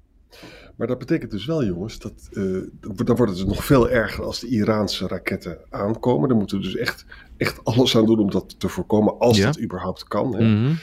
Maar 0.76 0.87
dat 0.87 0.99
betekent 0.99 1.31
dus 1.31 1.46
wel, 1.46 1.64
jongens, 1.64 1.99
dat 1.99 2.28
uh, 2.31 2.62
dan 2.81 3.17
wordt 3.17 3.19
het 3.19 3.37
dus 3.37 3.44
nog 3.44 3.64
veel 3.64 3.90
erger 3.90 4.25
als 4.25 4.40
de 4.40 4.46
Iraanse 4.46 5.06
raketten 5.06 5.59
aankomen. 5.71 6.28
Dan 6.28 6.38
moeten 6.38 6.56
we 6.59 6.62
dus 6.62 6.76
echt, 6.76 7.04
echt 7.37 7.64
alles 7.64 7.97
aan 7.97 8.06
doen 8.06 8.18
om 8.18 8.30
dat 8.30 8.61
te 8.61 8.68
voorkomen, 8.68 9.18
als 9.18 9.40
dat 9.40 9.61
überhaupt 9.61 10.04
kan. 10.04 10.37
Hè. 10.37 10.45
Mm 10.45 10.64
-hmm. 10.64 10.78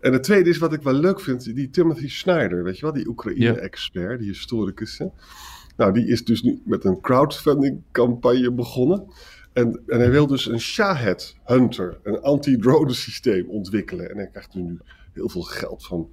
En 0.00 0.12
het 0.12 0.22
tweede 0.22 0.50
is 0.50 0.58
wat 0.58 0.72
ik 0.72 0.82
wel 0.82 0.92
leuk 0.92 1.20
vind, 1.20 1.54
die 1.54 1.70
Timothy 1.70 2.08
Snyder, 2.08 2.64
weet 2.64 2.76
je 2.78 2.82
wel, 2.82 2.92
die 2.92 3.08
Oekraïne-expert, 3.08 4.18
die 4.18 4.28
historicus. 4.28 4.98
Hè? 4.98 5.06
Nou, 5.76 5.92
die 5.92 6.06
is 6.06 6.24
dus 6.24 6.42
nu 6.42 6.62
met 6.64 6.84
een 6.84 7.00
crowdfunding 7.00 7.82
campagne 7.92 8.52
begonnen. 8.52 9.06
En, 9.52 9.82
en 9.86 9.98
hij 9.98 10.10
wil 10.10 10.26
dus 10.26 10.46
een 10.46 10.60
Shahed 10.60 11.36
Hunter, 11.44 11.98
een 12.02 12.20
anti-drone 12.20 12.92
systeem 12.92 13.48
ontwikkelen. 13.48 14.10
En 14.10 14.16
hij 14.16 14.26
krijgt 14.26 14.54
nu 14.54 14.78
heel 15.12 15.28
veel 15.28 15.42
geld 15.42 15.86
van, 15.86 16.08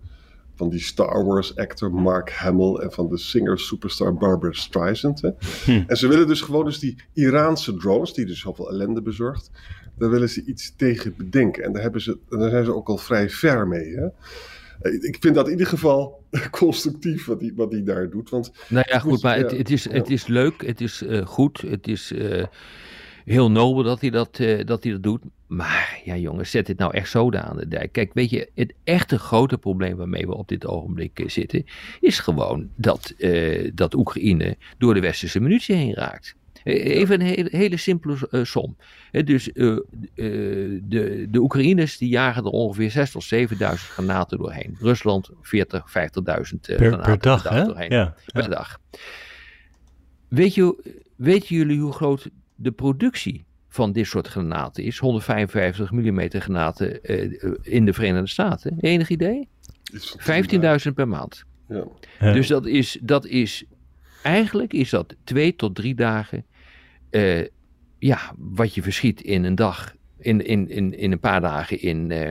van 0.56 0.70
die 0.70 0.80
Star 0.80 1.26
Wars 1.26 1.56
actor 1.56 1.94
Mark 1.94 2.32
Hamill 2.32 2.76
en 2.76 2.92
van 2.92 3.10
de 3.10 3.18
singer 3.18 3.60
superstar 3.60 4.14
Barbara 4.14 4.54
Streisand. 4.54 5.22
Hè. 5.22 5.30
Hm. 5.66 5.84
En 5.88 5.98
ze 5.98 6.08
willen 6.08 6.28
dus 6.28 6.42
gewoon 6.42 6.66
dus 6.66 6.80
die 6.80 6.96
Iraanse 7.14 7.78
drones, 7.78 8.14
die 8.14 8.26
dus 8.26 8.40
zoveel 8.40 8.70
ellende 8.70 9.02
bezorgt, 9.02 9.52
daar 9.98 10.10
willen 10.10 10.30
ze 10.30 10.44
iets 10.46 10.76
tegen 10.76 11.14
bedenken. 11.18 11.64
En 11.64 11.74
daar, 11.74 11.82
hebben 11.82 12.02
ze, 12.02 12.18
daar 12.30 12.50
zijn 12.50 12.66
ze 12.66 12.76
ook 12.76 12.88
al 12.88 12.98
vrij 12.98 13.30
ver 13.30 13.68
mee. 13.68 13.96
Hè. 13.96 14.08
Ik 14.82 15.18
vind 15.20 15.36
dat 15.36 15.46
in 15.46 15.52
ieder 15.52 15.68
geval 15.68 16.24
constructief 16.52 17.26
wat 17.26 17.42
hij 17.42 17.52
wat 17.56 17.86
daar 17.86 18.10
doet. 18.10 18.30
Want, 18.30 18.52
nou 18.70 18.86
ja, 18.90 19.00
goed, 19.00 19.22
maar 19.22 19.38
het, 19.38 19.52
het, 19.52 19.70
is, 19.70 19.90
het 19.90 20.10
is 20.10 20.28
leuk, 20.28 20.66
het 20.66 20.82
is 20.82 21.02
uh, 21.02 21.26
goed, 21.26 21.62
het 21.62 21.88
is 21.88 22.12
uh, 22.12 22.46
heel 23.26 23.52
nobel 23.52 23.84
dat 23.84 24.02
hij 24.02 24.10
dat, 24.10 24.40
uh, 24.40 24.66
dat 24.66 24.84
hij 24.84 24.92
dat 24.92 25.04
doet. 25.04 25.22
Maar 25.48 26.02
ja, 26.06 26.16
jongens, 26.16 26.52
zet 26.52 26.66
dit 26.66 26.78
nou 26.78 26.94
echt 26.94 27.10
zoden 27.10 27.44
aan 27.44 27.58
de 27.58 27.68
dijk. 27.68 27.92
Kijk, 27.92 28.14
weet 28.14 28.30
je, 28.30 28.50
het 28.56 28.74
echte 28.84 29.20
grote 29.20 29.58
probleem 29.58 29.96
waarmee 29.96 30.28
we 30.28 30.36
op 30.36 30.48
dit 30.48 30.66
ogenblik 30.66 31.24
zitten, 31.26 31.66
is 32.00 32.20
gewoon 32.20 32.70
dat, 32.76 33.14
dat 33.74 33.94
Oekraïne 33.94 34.58
door 34.78 34.94
de 34.94 35.00
westerse 35.00 35.40
munitie 35.40 35.76
heen 35.76 35.94
raakt. 35.94 36.36
Even 36.68 37.22
een 37.22 37.28
hele, 37.28 37.50
hele 37.52 37.78
simpele 37.78 38.28
uh, 38.32 38.44
som. 38.44 38.78
dus 39.12 39.50
uh, 39.54 39.72
uh, 39.72 39.80
de, 40.84 41.28
de 41.30 41.40
Oekraïners 41.40 41.98
die 41.98 42.10
jagen 42.10 42.44
er 42.44 42.50
ongeveer 42.50 42.92
6 42.92 43.12
tot 43.12 43.34
7.000 43.34 43.38
granaten 43.58 44.38
doorheen. 44.38 44.78
Rusland 44.80 45.30
40, 45.42 45.88
50.000 45.88 45.94
granaten 46.24 46.76
per 46.78 46.92
dag, 46.92 47.06
per 47.06 47.20
dag 47.20 47.66
doorheen. 47.66 47.92
Ja, 47.92 48.16
per 48.34 48.44
ja. 48.44 48.50
dag. 48.50 48.80
Weet 50.28 50.56
je, 50.56 50.96
weten 51.16 51.56
jullie 51.56 51.80
hoe 51.80 51.94
groot 51.94 52.30
de 52.56 52.72
productie 52.72 53.46
van 53.68 53.92
dit 53.92 54.08
soort 54.08 54.28
granaten 54.28 54.84
is? 54.84 54.98
155 54.98 55.92
mm 55.92 56.30
granaten 56.30 57.04
in 57.64 57.86
de 57.86 57.94
Verenigde 57.94 58.28
Staten. 58.28 58.78
Enig 58.80 59.10
idee? 59.10 59.48
15.000 60.88 60.94
per 60.96 61.08
maand. 61.08 61.44
Ja. 61.68 62.34
Dus 62.34 62.48
dat 62.48 62.66
is, 62.66 62.98
dat 63.02 63.26
is 63.26 63.66
eigenlijk 64.24 64.74
is 64.74 64.90
dat 64.90 65.16
twee 65.24 65.56
tot 65.56 65.76
drie 65.76 65.96
dagen. 65.96 66.46
Eh, 67.10 67.46
ja, 68.00 68.20
wat 68.38 68.74
je 68.76 68.82
verschiet 68.82 69.22
in 69.22 69.44
een 69.44 69.56
dag. 69.56 69.96
In, 70.20 70.46
in, 70.46 70.70
in, 70.70 70.98
in 70.98 71.12
een 71.12 71.20
paar 71.20 71.42
dagen 71.42 71.82
in, 71.82 72.12
eh, 72.12 72.30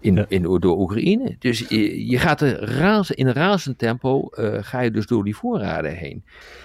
in, 0.00 0.14
Ja. 0.14 0.24
in, 0.28 0.42
door 0.42 0.78
Oekraïne. 0.78 1.36
Dus 1.38 1.58
je, 1.68 2.06
je 2.06 2.18
gaat 2.18 2.40
er 2.40 2.64
razen, 2.64 3.16
in 3.16 3.26
een 3.26 3.32
razend 3.32 3.78
tempo. 3.78 4.28
eh, 4.28 4.58
ga 4.60 4.80
je 4.80 4.90
dus 4.90 5.06
door 5.06 5.24
die 5.24 5.36
voorraden 5.36 5.94
heen. 5.96 6.22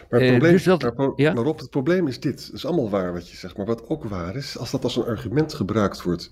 Maar, 0.09 0.19
het 0.19 0.29
probleem, 0.29 0.51
dus 0.51 0.63
dat- 0.63 0.81
maar, 0.81 0.93
pro- 0.93 1.13
ja? 1.15 1.33
maar 1.33 1.43
Rob, 1.43 1.59
het 1.59 1.69
probleem 1.69 2.07
is 2.07 2.19
dit. 2.19 2.45
Het 2.45 2.53
is 2.53 2.65
allemaal 2.65 2.89
waar 2.89 3.13
wat 3.13 3.29
je 3.29 3.35
zegt. 3.35 3.57
Maar 3.57 3.65
wat 3.65 3.89
ook 3.89 4.03
waar 4.03 4.35
is, 4.35 4.57
als 4.57 4.71
dat 4.71 4.83
als 4.83 4.95
een 4.95 5.03
argument 5.05 5.53
gebruikt 5.53 6.01
wordt 6.03 6.31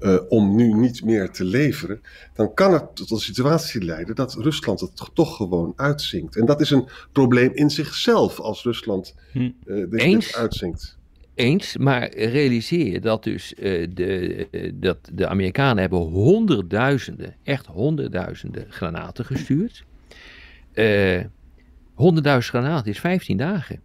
eh, 0.00 0.16
om 0.28 0.56
nu 0.56 0.72
niet 0.72 1.04
meer 1.04 1.30
te 1.30 1.44
leveren, 1.44 2.00
dan 2.34 2.54
kan 2.54 2.72
het 2.72 2.96
tot 2.96 3.10
een 3.10 3.18
situatie 3.18 3.84
leiden 3.84 4.14
dat 4.14 4.34
Rusland 4.34 4.80
het 4.80 4.96
toch- 4.96 5.10
toch 5.14 5.36
gewoon 5.36 5.72
uitzinkt. 5.76 6.36
En 6.36 6.46
dat 6.46 6.60
is 6.60 6.70
een 6.70 6.88
probleem 7.12 7.50
in 7.54 7.70
zichzelf 7.70 8.40
als 8.40 8.62
Rusland 8.62 9.14
eh, 9.34 9.42
dit, 9.64 9.90
dit 9.90 10.34
uitzinkt. 10.36 10.98
Eens, 11.34 11.76
maar 11.76 12.14
realiseer 12.14 12.92
je 12.92 13.00
dat 13.00 13.24
dus 13.24 13.54
eh, 13.54 13.88
de, 13.94 14.72
dat 14.74 14.98
de 15.12 15.28
Amerikanen 15.28 15.78
hebben 15.80 15.98
honderdduizenden, 15.98 17.36
echt 17.42 17.66
honderdduizenden 17.66 18.66
granaten 18.68 19.24
gestuurd. 19.24 19.84
Honderdduizend 21.94 22.54
granaten 22.56 22.90
is 22.92 23.00
15 23.00 23.36
dagen. 23.36 23.80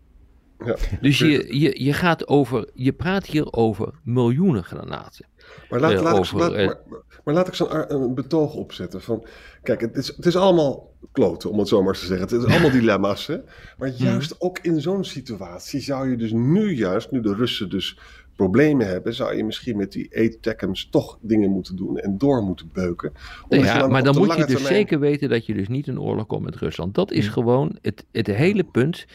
Ja. 0.66 0.76
Dus 1.02 1.18
je, 1.18 1.60
je, 1.60 1.84
je 1.84 1.94
gaat 1.94 2.28
over, 2.28 2.70
je 2.74 2.94
praat 2.94 3.26
hier 3.26 3.54
over 3.54 3.94
miljoenen 4.04 4.64
granaten. 4.64 5.26
Maar 5.70 5.80
laat, 5.80 5.92
Eh, 5.92 6.02
laat, 6.02 6.18
over, 6.20 6.36
ik, 6.36 6.42
laat, 6.42 6.54
eh, 6.54 6.66
maar, 6.66 6.78
maar 7.24 7.34
laat 7.34 7.48
ik 7.48 7.54
zo'n 7.54 7.70
ar- 7.70 7.92
een 7.92 8.14
betoog 8.14 8.54
opzetten. 8.54 9.02
Van, 9.02 9.26
kijk, 9.64 9.82
het 9.82 9.98
is, 9.98 10.08
het 10.16 10.26
is 10.26 10.36
allemaal 10.36 10.94
kloten, 11.12 11.50
om 11.50 11.60
het 11.60 11.68
zo 11.68 11.84
maar 11.84 11.94
te 11.94 12.06
zeggen. 12.06 12.28
Het 12.38 12.46
is 12.48 12.52
allemaal 12.54 12.72
dilemma's. 12.80 13.28
Hè? 13.28 13.38
Maar 13.78 13.90
juist 13.90 14.42
ook 14.42 14.60
in 14.60 14.82
zo'n 14.82 15.04
situatie 15.04 15.80
zou 15.80 16.10
je 16.10 16.18
dus 16.18 16.32
nu 16.32 16.72
juist, 16.76 17.12
nu 17.12 17.22
de 17.22 17.34
Russen 17.34 17.70
dus 17.70 17.98
problemen 18.36 18.88
hebben, 18.88 19.14
zou 19.14 19.36
je 19.36 19.44
misschien 19.44 19.78
met 19.78 19.92
die 19.92 20.18
ATACMS 20.18 20.90
toch 20.90 21.18
dingen 21.22 21.50
moeten 21.50 21.76
doen 21.76 21.98
en 21.98 22.18
door 22.18 22.42
moeten 22.44 22.70
beuken. 22.74 23.14
Ja, 23.50 23.88
maar 23.88 24.04
dan 24.04 24.18
moet 24.18 24.32
je 24.32 24.36
dus 24.36 24.46
termijn- 24.46 24.74
zeker 24.74 25.00
weten 25.00 25.30
dat 25.30 25.46
je 25.46 25.54
dus 25.54 25.68
niet 25.68 25.88
in 25.88 26.00
oorlog 26.02 26.26
komt 26.28 26.44
met 26.44 26.56
Rusland. 26.56 26.96
Dat 26.96 27.12
is 27.12 27.28
gewoon 27.28 27.78
het, 27.82 28.06
het 28.12 28.28
hele 28.28 28.64
punt 28.64 29.06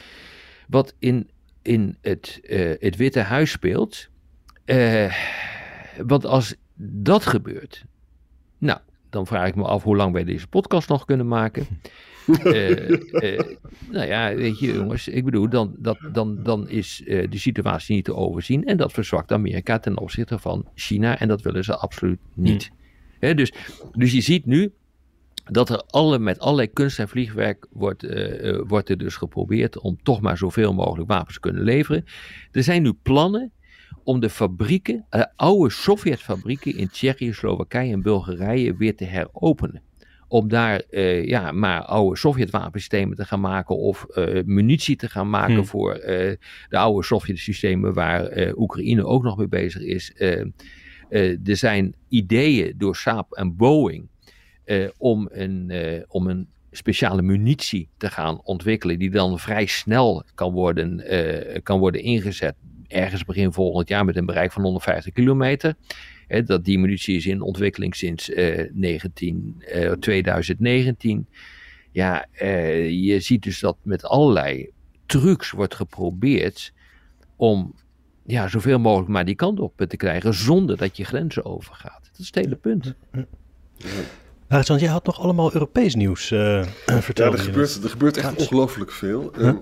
wat 0.68 0.94
in, 0.98 1.28
in 1.62 1.96
het, 2.00 2.40
eh, 2.42 2.70
het 2.78 2.96
Witte 2.96 3.20
Huis 3.20 3.50
speelt. 3.50 4.08
Eh, 4.64 5.12
want 6.06 6.26
als 6.26 6.54
dat 6.76 7.26
gebeurt, 7.26 7.84
nou, 8.58 8.78
dan 9.10 9.26
vraag 9.26 9.48
ik 9.48 9.54
me 9.54 9.64
af 9.64 9.82
hoe 9.82 9.96
lang 9.96 10.12
wij 10.12 10.24
deze 10.24 10.46
podcast 10.46 10.88
nog 10.88 11.04
kunnen 11.04 11.28
maken. 11.28 11.66
Eh, 12.44 12.92
eh, 13.34 13.56
nou 13.90 14.06
ja, 14.06 14.34
weet 14.34 14.58
je 14.58 14.72
jongens, 14.72 15.08
ik 15.08 15.24
bedoel, 15.24 15.48
dan, 15.48 15.74
dat, 15.78 15.98
dan, 16.12 16.42
dan 16.42 16.68
is 16.68 17.02
eh, 17.06 17.30
de 17.30 17.38
situatie 17.38 17.94
niet 17.94 18.04
te 18.04 18.14
overzien. 18.14 18.64
En 18.64 18.76
dat 18.76 18.92
verzwakt 18.92 19.32
Amerika 19.32 19.78
ten 19.78 19.98
opzichte 19.98 20.38
van 20.38 20.66
China. 20.74 21.18
En 21.18 21.28
dat 21.28 21.42
willen 21.42 21.64
ze 21.64 21.76
absoluut 21.76 22.18
niet. 22.34 22.70
Hè, 23.18 23.34
dus, 23.34 23.52
dus 23.92 24.12
je 24.12 24.20
ziet 24.20 24.46
nu 24.46 24.72
dat 25.44 25.70
er 25.70 25.82
alle, 25.86 26.18
met 26.18 26.38
allerlei 26.38 26.72
kunst 26.72 26.98
en 26.98 27.08
vliegwerk 27.08 27.66
wordt, 27.70 28.06
wordt 28.66 28.88
er 28.88 28.98
dus 28.98 29.16
geprobeerd 29.16 29.78
om 29.78 29.98
toch 30.02 30.20
maar 30.20 30.38
zoveel 30.38 30.74
mogelijk 30.74 31.08
wapens 31.08 31.34
te 31.34 31.40
kunnen 31.40 31.62
leveren. 31.62 32.04
Er 32.52 32.62
zijn 32.62 32.82
nu 32.82 32.92
plannen 32.92 33.52
om 34.04 34.20
de 34.20 34.30
fabrieken, 34.30 35.06
de 35.10 35.28
oude 35.36 35.70
Sovjetfabrieken 35.70 36.76
in 36.76 36.88
Tsjechië, 36.88 37.32
Slowakije 37.32 37.92
en 37.92 38.02
Bulgarije 38.02 38.76
weer 38.76 38.96
te 38.96 39.04
heropenen. 39.04 39.82
Om 40.28 40.48
daar 40.48 40.82
eh, 40.90 41.24
ja, 41.26 41.52
maar 41.52 41.82
oude 41.82 42.16
Sovjetwapensystemen 42.16 43.16
te 43.16 43.24
gaan 43.24 43.40
maken 43.40 43.76
of 43.76 44.04
eh, 44.04 44.42
munitie 44.44 44.96
te 44.96 45.08
gaan 45.08 45.30
maken 45.30 45.54
Hmm. 45.54 45.64
voor 45.64 45.92
eh, 45.94 46.36
de 46.68 46.78
oude 46.78 47.04
Sovjetsystemen 47.06 47.94
waar 47.94 48.24
eh, 48.26 48.58
Oekraïne 48.58 49.04
ook 49.06 49.22
nog 49.22 49.36
mee 49.36 49.48
bezig 49.48 49.82
is. 49.82 50.12
Eh, 50.12 50.40
eh, 51.08 51.48
er 51.48 51.56
zijn 51.56 51.94
ideeën 52.08 52.74
door 52.76 52.96
Saab 52.96 53.32
en 53.32 53.56
Boeing 53.56 54.08
eh, 54.64 54.88
om, 54.98 55.28
een, 55.32 55.70
eh, 55.70 56.02
om 56.08 56.26
een 56.26 56.48
speciale 56.70 57.22
munitie 57.22 57.88
te 57.96 58.10
gaan 58.10 58.40
ontwikkelen, 58.44 58.98
die 58.98 59.10
dan 59.10 59.38
vrij 59.38 59.66
snel 59.66 60.24
kan 60.34 60.52
worden, 60.52 61.00
eh, 61.00 61.62
kan 61.62 61.78
worden 61.78 62.02
ingezet. 62.02 62.54
Ergens 62.90 63.24
begin 63.24 63.52
volgend 63.52 63.88
jaar 63.88 64.04
met 64.04 64.16
een 64.16 64.26
bereik 64.26 64.52
van 64.52 64.62
150 64.62 65.12
kilometer. 65.12 65.74
Hè, 66.26 66.42
dat 66.42 66.64
die 66.64 66.78
munitie 66.78 67.16
is 67.16 67.26
in 67.26 67.40
ontwikkeling 67.40 67.96
sinds 67.96 68.30
eh, 68.30 68.70
19, 68.72 69.54
eh, 69.58 69.92
2019. 69.92 71.26
Ja, 71.92 72.26
eh, 72.32 72.90
je 72.90 73.20
ziet 73.20 73.42
dus 73.42 73.60
dat 73.60 73.76
met 73.82 74.04
allerlei 74.04 74.70
trucs 75.06 75.50
wordt 75.50 75.74
geprobeerd 75.74 76.72
om 77.36 77.74
ja, 78.26 78.48
zoveel 78.48 78.78
mogelijk 78.78 79.08
maar 79.08 79.24
die 79.24 79.34
kant 79.34 79.60
op 79.60 79.76
te 79.88 79.96
krijgen 79.96 80.34
zonder 80.34 80.76
dat 80.76 80.96
je 80.96 81.04
grenzen 81.04 81.44
overgaat. 81.44 82.08
Dat 82.10 82.18
is 82.18 82.26
het 82.26 82.34
hele 82.34 82.56
punt. 82.56 82.94
Arjan, 84.48 84.78
jij 84.78 84.88
had 84.88 85.06
nog 85.06 85.20
allemaal 85.20 85.52
Europees 85.52 85.94
nieuws 85.94 86.30
eh 86.30 86.66
Ja, 86.86 87.02
verteld. 87.02 87.32
er 87.32 87.38
gebeurt, 87.38 87.82
er 87.82 87.90
gebeurt 87.90 88.16
echt 88.16 88.36
ongelooflijk 88.36 88.92
veel. 88.92 89.32
Ehm, 89.32 89.56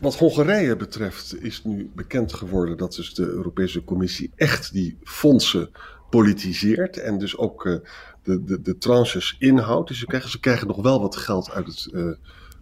wat 0.00 0.16
Hongarije 0.18 0.76
betreft 0.76 1.42
is 1.42 1.64
nu 1.64 1.90
bekend 1.94 2.32
geworden 2.32 2.76
dat 2.76 2.94
dus 2.94 3.14
de 3.14 3.22
Europese 3.26 3.84
Commissie 3.84 4.32
echt 4.36 4.72
die 4.72 4.98
fondsen 5.02 5.70
politiseert. 6.10 6.96
En 6.98 7.18
dus 7.18 7.36
ook 7.36 7.66
eh, 7.66 7.74
de, 8.22 8.44
de, 8.44 8.60
de 8.62 8.78
tranches 8.78 9.36
inhoudt. 9.38 9.88
Dus 9.88 9.98
ze 9.98 10.06
krijgen, 10.06 10.30
ze 10.30 10.40
krijgen 10.40 10.66
nog 10.66 10.82
wel 10.82 11.00
wat 11.00 11.16
geld 11.16 11.50
uit 11.50 11.66
het 11.66 11.92
eh, 11.92 12.08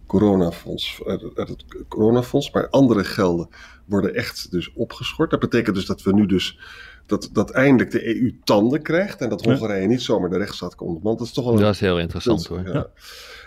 coronafonds, 0.07 1.01
uit, 1.05 1.21
het- 1.21 1.37
uit 1.37 1.47
het 1.49 1.63
coronafonds. 1.87 2.51
Maar 2.51 2.69
andere 2.69 3.03
gelden 3.03 3.49
worden 3.85 4.13
echt 4.15 4.51
dus 4.51 4.73
opgeschort. 4.73 5.29
Dat 5.31 5.39
betekent 5.39 5.75
dus 5.75 5.85
dat 5.85 6.01
we 6.03 6.13
nu 6.13 6.25
dus 6.25 6.59
dat, 7.05 7.29
dat 7.33 7.51
eindelijk 7.51 7.91
de 7.91 8.15
EU 8.21 8.39
tanden 8.43 8.81
krijgt. 8.81 9.21
En 9.21 9.29
dat 9.29 9.43
Ja. 9.43 9.49
Hongarije 9.49 9.87
niet 9.87 10.01
zomaar 10.01 10.29
de 10.29 10.37
rechtsstaat 10.37 10.75
komt. 10.75 11.03
Want 11.03 11.17
dat 11.17 11.27
is 11.27 11.33
toch 11.33 11.45
wel 11.45 11.53
een 11.53 11.59
Dat 11.59 11.73
is 11.73 11.79
heel 11.79 11.99
interessant 11.99 12.47
punt, 12.47 12.65
hoor. 12.65 12.73
ja. 12.75 12.87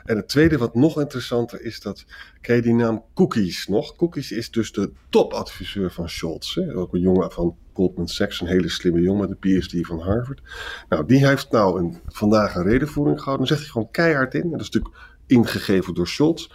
En 0.05 0.17
het 0.17 0.29
tweede 0.29 0.59
wat 0.59 0.75
nog 0.75 1.01
interessanter 1.01 1.63
is 1.63 1.81
dat, 1.81 2.05
ken 2.41 2.57
je 2.57 2.63
die 2.63 2.75
naam 2.75 3.05
Cookies 3.15 3.67
nog? 3.67 3.97
Cookies 3.97 4.33
is 4.33 4.51
dus 4.51 4.73
de 4.73 4.91
topadviseur 5.09 5.91
van 5.91 6.09
Scholz. 6.09 6.55
Hè? 6.55 6.77
Ook 6.77 6.95
een 6.95 7.01
jongen 7.01 7.31
van 7.33 7.57
Goldman 7.73 8.09
Sachs, 8.09 8.41
een 8.41 8.47
hele 8.47 8.69
slimme 8.69 9.01
jongen, 9.01 9.29
de 9.29 9.59
PhD 9.61 9.87
van 9.87 10.01
Harvard. 10.01 10.41
Nou, 10.89 11.07
die 11.07 11.27
heeft 11.27 11.51
nou 11.51 11.79
een, 11.81 11.99
vandaag 12.07 12.55
een 12.55 12.63
redenvoering 12.63 13.19
gehouden. 13.19 13.47
Dan 13.47 13.57
zegt 13.57 13.61
hij 13.61 13.71
gewoon 13.73 13.91
keihard 13.91 14.35
in, 14.35 14.43
en 14.43 14.51
dat 14.51 14.61
is 14.61 14.71
natuurlijk 14.71 14.95
ingegeven 15.27 15.95
door 15.95 16.09
Scholz. 16.09 16.49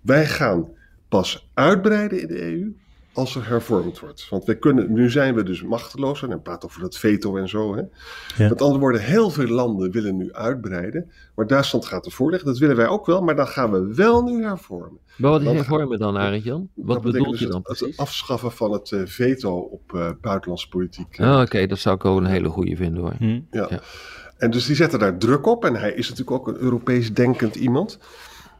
Wij 0.00 0.26
gaan 0.26 0.68
pas 1.08 1.50
uitbreiden 1.54 2.20
in 2.20 2.26
de 2.26 2.42
EU 2.42 2.74
als 3.12 3.34
er 3.34 3.48
hervormd 3.48 4.00
wordt. 4.00 4.26
Want 4.30 4.44
we 4.44 4.58
kunnen, 4.58 4.92
nu 4.92 5.10
zijn 5.10 5.34
we 5.34 5.42
dus 5.42 5.62
machteloos. 5.62 6.22
En 6.22 6.28
dan 6.28 6.42
praat 6.42 6.64
over 6.64 6.80
dat 6.80 6.96
veto 6.96 7.36
en 7.36 7.48
zo. 7.48 7.74
Hè? 7.74 7.82
Ja. 8.36 8.48
Met 8.48 8.62
andere 8.62 8.80
woorden, 8.80 9.00
heel 9.00 9.30
veel 9.30 9.46
landen 9.46 9.90
willen 9.90 10.16
nu 10.16 10.32
uitbreiden. 10.32 11.10
Maar 11.34 11.46
Duitsland 11.46 11.86
gaat 11.86 12.06
ervoor 12.06 12.30
liggen. 12.30 12.48
Dat 12.48 12.58
willen 12.58 12.76
wij 12.76 12.88
ook 12.88 13.06
wel. 13.06 13.22
Maar 13.22 13.36
dan 13.36 13.48
gaan 13.48 13.70
we 13.70 13.94
wel 13.94 14.22
nu 14.22 14.44
hervormen. 14.44 14.98
Maar 15.16 15.30
wat 15.30 15.42
is 15.42 15.50
hervormen 15.50 15.98
dan, 15.98 16.16
Arend 16.16 16.44
Jan? 16.44 16.68
Wat 16.74 17.02
bedoel 17.02 17.12
betekent 17.12 17.38
je 17.38 17.44
dus 17.44 17.54
dan 17.54 17.62
het, 17.64 17.78
precies? 17.78 17.96
het 17.96 18.06
afschaffen 18.06 18.52
van 18.52 18.72
het 18.72 18.92
eh, 18.92 19.00
veto 19.04 19.58
op 19.58 19.94
eh, 19.94 20.10
buitenlandse 20.20 20.68
politiek. 20.68 21.20
Ah, 21.20 21.40
Oké, 21.40 21.66
dat 21.66 21.78
zou 21.78 21.94
ik 21.94 22.04
ook 22.04 22.18
een 22.18 22.26
hele 22.26 22.48
goede 22.48 22.76
vinden 22.76 23.02
hoor. 23.02 23.14
Hm. 23.18 23.40
Ja. 23.50 23.66
Ja. 23.70 23.80
En 24.36 24.50
dus 24.50 24.66
die 24.66 24.76
zetten 24.76 24.98
daar 24.98 25.18
druk 25.18 25.46
op. 25.46 25.64
En 25.64 25.76
hij 25.76 25.92
is 25.92 26.08
natuurlijk 26.08 26.36
ook 26.36 26.48
een 26.48 26.60
Europees 26.60 27.14
denkend 27.14 27.54
iemand. 27.54 27.98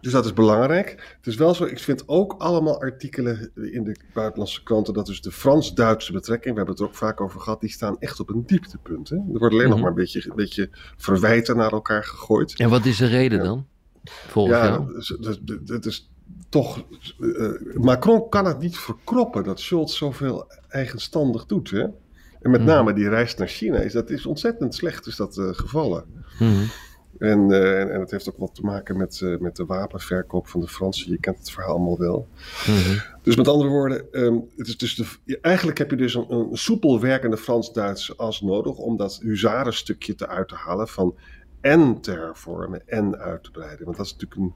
Dus 0.00 0.12
dat 0.12 0.24
is 0.24 0.32
belangrijk. 0.32 0.90
Het 1.16 1.26
is 1.26 1.34
wel 1.36 1.54
zo, 1.54 1.64
ik 1.64 1.78
vind 1.78 2.02
ook 2.06 2.34
allemaal 2.38 2.80
artikelen 2.80 3.50
in 3.54 3.84
de 3.84 3.96
buitenlandse 4.14 4.62
kranten. 4.62 4.94
dat 4.94 5.06
dus 5.06 5.20
de 5.22 5.32
Frans-Duitse 5.32 6.12
betrekking, 6.12 6.50
we 6.54 6.56
hebben 6.60 6.74
het 6.74 6.82
er 6.84 6.88
ook 6.88 6.94
vaak 6.94 7.20
over 7.20 7.40
gehad. 7.40 7.60
die 7.60 7.70
staan 7.70 7.96
echt 7.98 8.20
op 8.20 8.28
een 8.28 8.42
dieptepunt. 8.46 9.08
Hè? 9.08 9.16
Er 9.16 9.22
wordt 9.38 9.54
alleen 9.54 9.64
nog 9.64 9.72
Mhm. 9.74 9.80
maar 9.80 9.90
een 9.90 9.96
beetje, 9.96 10.24
een 10.30 10.36
beetje 10.36 10.68
verwijten 10.96 11.56
naar 11.56 11.72
elkaar 11.72 12.04
gegooid. 12.04 12.54
En 12.58 12.70
wat 12.70 12.84
is 12.84 12.96
de 12.96 13.06
reden 13.06 13.38
Ja. 13.38 13.44
dan? 13.44 13.66
Volgens 14.04 14.56
Ja, 14.56 14.66
jou? 14.66 14.92
dus- 14.92 15.16
dus- 15.20 15.60
het 15.66 15.86
is 15.86 16.10
toch. 16.48 16.84
eh, 17.20 17.48
Macron 17.74 18.28
kan 18.28 18.44
het 18.44 18.58
niet 18.58 18.76
verkroppen 18.78 19.44
dat 19.44 19.60
Scholz 19.60 19.96
zoveel 19.98 20.50
eigenstandig 20.68 21.46
doet. 21.46 21.70
Hè? 21.70 21.80
En 22.42 22.50
met 22.50 22.60
Mhm. 22.60 22.68
name 22.70 22.92
die 22.92 23.08
reis 23.08 23.34
naar 23.34 23.48
China 23.48 23.78
is 23.78 23.92
dat 23.92 24.10
is 24.10 24.26
ontzettend 24.26 24.74
slecht 24.74 25.06
is 25.06 25.16
dat, 25.16 25.38
eh, 25.38 25.48
gevallen. 25.52 26.04
Mhm. 26.38 26.62
En, 27.20 27.52
eh, 27.52 27.80
en, 27.80 27.92
en 27.92 28.00
het 28.00 28.10
heeft 28.10 28.28
ook 28.28 28.38
wat 28.38 28.54
te 28.54 28.62
maken 28.62 28.96
met, 28.96 29.20
eh, 29.20 29.38
met 29.38 29.56
de 29.56 29.64
wapenverkoop 29.64 30.48
van 30.48 30.60
de 30.60 30.68
Fransen. 30.68 31.10
Je 31.10 31.20
kent 31.20 31.38
het 31.38 31.50
verhaal 31.50 31.74
allemaal 31.74 31.98
wel. 31.98 32.28
Mhm. 32.66 32.98
Dus 33.22 33.36
met 33.36 33.48
andere 33.48 33.70
woorden, 33.70 34.12
ehm, 34.12 34.38
het 34.56 34.66
is 34.66 34.78
dus 34.78 34.94
de, 34.94 35.38
eigenlijk 35.40 35.78
heb 35.78 35.90
je 35.90 35.96
dus 35.96 36.14
een, 36.14 36.32
een 36.32 36.48
soepel 36.52 37.00
werkende 37.00 37.36
Frans-Duits 37.36 38.16
as 38.16 38.40
nodig 38.40 38.76
om 38.76 38.96
dat 38.96 39.18
huzarenstukje 39.22 40.14
te 40.14 40.28
uit 40.28 40.48
te 40.48 40.54
halen 40.54 40.88
van 40.88 41.14
en 41.60 42.00
te 42.00 42.10
hervormen 42.10 42.82
en 42.88 43.18
uit 43.18 43.44
te 43.44 43.50
breiden. 43.50 43.84
Want 43.84 43.96
dat 43.96 44.06
is 44.06 44.12
natuurlijk 44.12 44.40
een, 44.40 44.54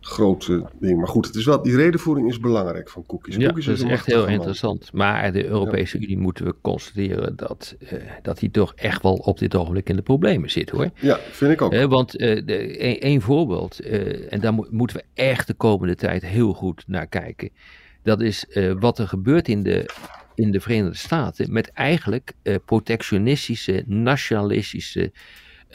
grote 0.00 0.64
ding. 0.80 0.98
Maar 0.98 1.08
goed, 1.08 1.26
het 1.26 1.34
is 1.34 1.44
wel, 1.44 1.62
die 1.62 1.76
redenvoering 1.76 2.28
is 2.28 2.40
belangrijk 2.40 2.88
van 2.88 3.06
cookies. 3.06 3.36
Ja, 3.36 3.46
cookies 3.46 3.64
dat 3.64 3.74
is 3.76 3.82
een 3.82 3.90
echt 3.90 4.06
heel 4.06 4.22
man. 4.22 4.30
interessant. 4.30 4.92
Maar 4.92 5.32
de 5.32 5.46
Europese 5.46 5.98
Unie 5.98 6.18
moeten 6.18 6.44
we 6.44 6.54
constateren 6.60 7.36
dat, 7.36 7.76
eh, 7.88 7.98
dat 8.22 8.38
die 8.38 8.50
toch 8.50 8.72
echt 8.74 9.02
wel 9.02 9.14
op 9.14 9.38
dit 9.38 9.54
ogenblik 9.56 9.88
in 9.88 9.96
de 9.96 10.02
problemen 10.02 10.50
zit 10.50 10.70
hoor. 10.70 10.90
Ja, 11.00 11.18
vind 11.30 11.52
ik 11.52 11.62
ook. 11.62 11.72
Eh, 11.72 11.84
want 11.84 12.16
eh, 12.16 12.42
de- 12.46 12.84
een, 12.84 12.98
één 13.00 13.20
voorbeeld, 13.20 13.80
eh, 13.80 14.32
en 14.32 14.40
daar 14.40 14.54
mo- 14.54 14.66
moeten 14.70 14.96
we 14.96 15.04
echt 15.14 15.46
de 15.46 15.54
komende 15.54 15.94
tijd 15.94 16.22
heel 16.26 16.52
goed 16.52 16.84
naar 16.86 17.06
kijken. 17.06 17.50
Dat 18.02 18.20
is 18.20 18.46
eh, 18.48 18.72
wat 18.80 18.98
er 18.98 19.08
gebeurt 19.08 19.48
in 19.48 19.62
de, 19.62 19.88
in 20.34 20.50
de 20.50 20.60
Verenigde 20.60 20.96
Staten 20.98 21.52
met 21.52 21.70
eigenlijk 21.72 22.32
eh, 22.42 22.54
protectionistische, 22.64 23.82
nationalistische 23.86 25.00
eh, 25.02 25.08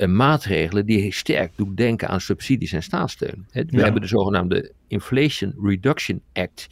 maatregelen 0.07 0.85
die 0.85 1.11
sterk 1.13 1.51
doen 1.55 1.75
denken 1.75 2.07
aan 2.07 2.21
subsidies 2.21 2.71
en 2.71 2.83
staatssteun. 2.83 3.45
We 3.51 3.65
Ja. 3.69 3.83
hebben 3.83 4.01
de 4.01 4.07
zogenaamde 4.07 4.71
Inflation 4.87 5.53
Reduction 5.63 6.21
Act. 6.33 6.67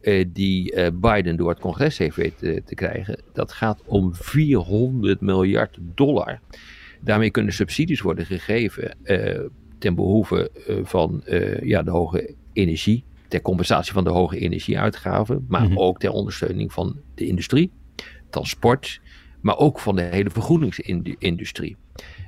eh, 0.00 0.24
die 0.28 0.72
eh, 0.72 0.90
Biden 0.94 1.36
door 1.36 1.48
het 1.48 1.58
congres 1.60 1.98
heeft 1.98 2.16
weten 2.16 2.64
te 2.64 2.74
krijgen. 2.74 3.20
Dat 3.32 3.52
gaat 3.52 3.82
om 3.86 4.14
400 4.14 5.20
miljard 5.20 5.78
dollar. 5.94 6.40
Daarmee 7.00 7.30
kunnen 7.30 7.52
subsidies 7.52 8.00
worden 8.00 8.26
gegeven 8.26 8.96
eh, 9.02 9.40
ten 9.78 9.94
behoeve 9.94 10.50
eh, 10.66 10.76
van 10.82 11.22
eh, 11.24 11.60
ja, 11.62 11.82
de 11.82 11.90
hoge 11.90 12.34
energie, 12.52 13.04
ter 13.28 13.42
compensatie 13.42 13.92
van 13.92 14.04
de 14.04 14.10
hoge 14.10 14.38
energieuitgaven, 14.38 15.44
maar 15.48 15.64
Mhm. 15.68 15.78
ook 15.78 15.98
ter 15.98 16.10
ondersteuning 16.10 16.72
van 16.72 17.00
de 17.14 17.26
industrie, 17.26 17.70
transport, 18.30 19.00
maar 19.40 19.58
ook 19.58 19.78
van 19.80 19.96
de 19.96 20.02
hele 20.02 20.30
vergroeningsindustrie. 20.30 21.76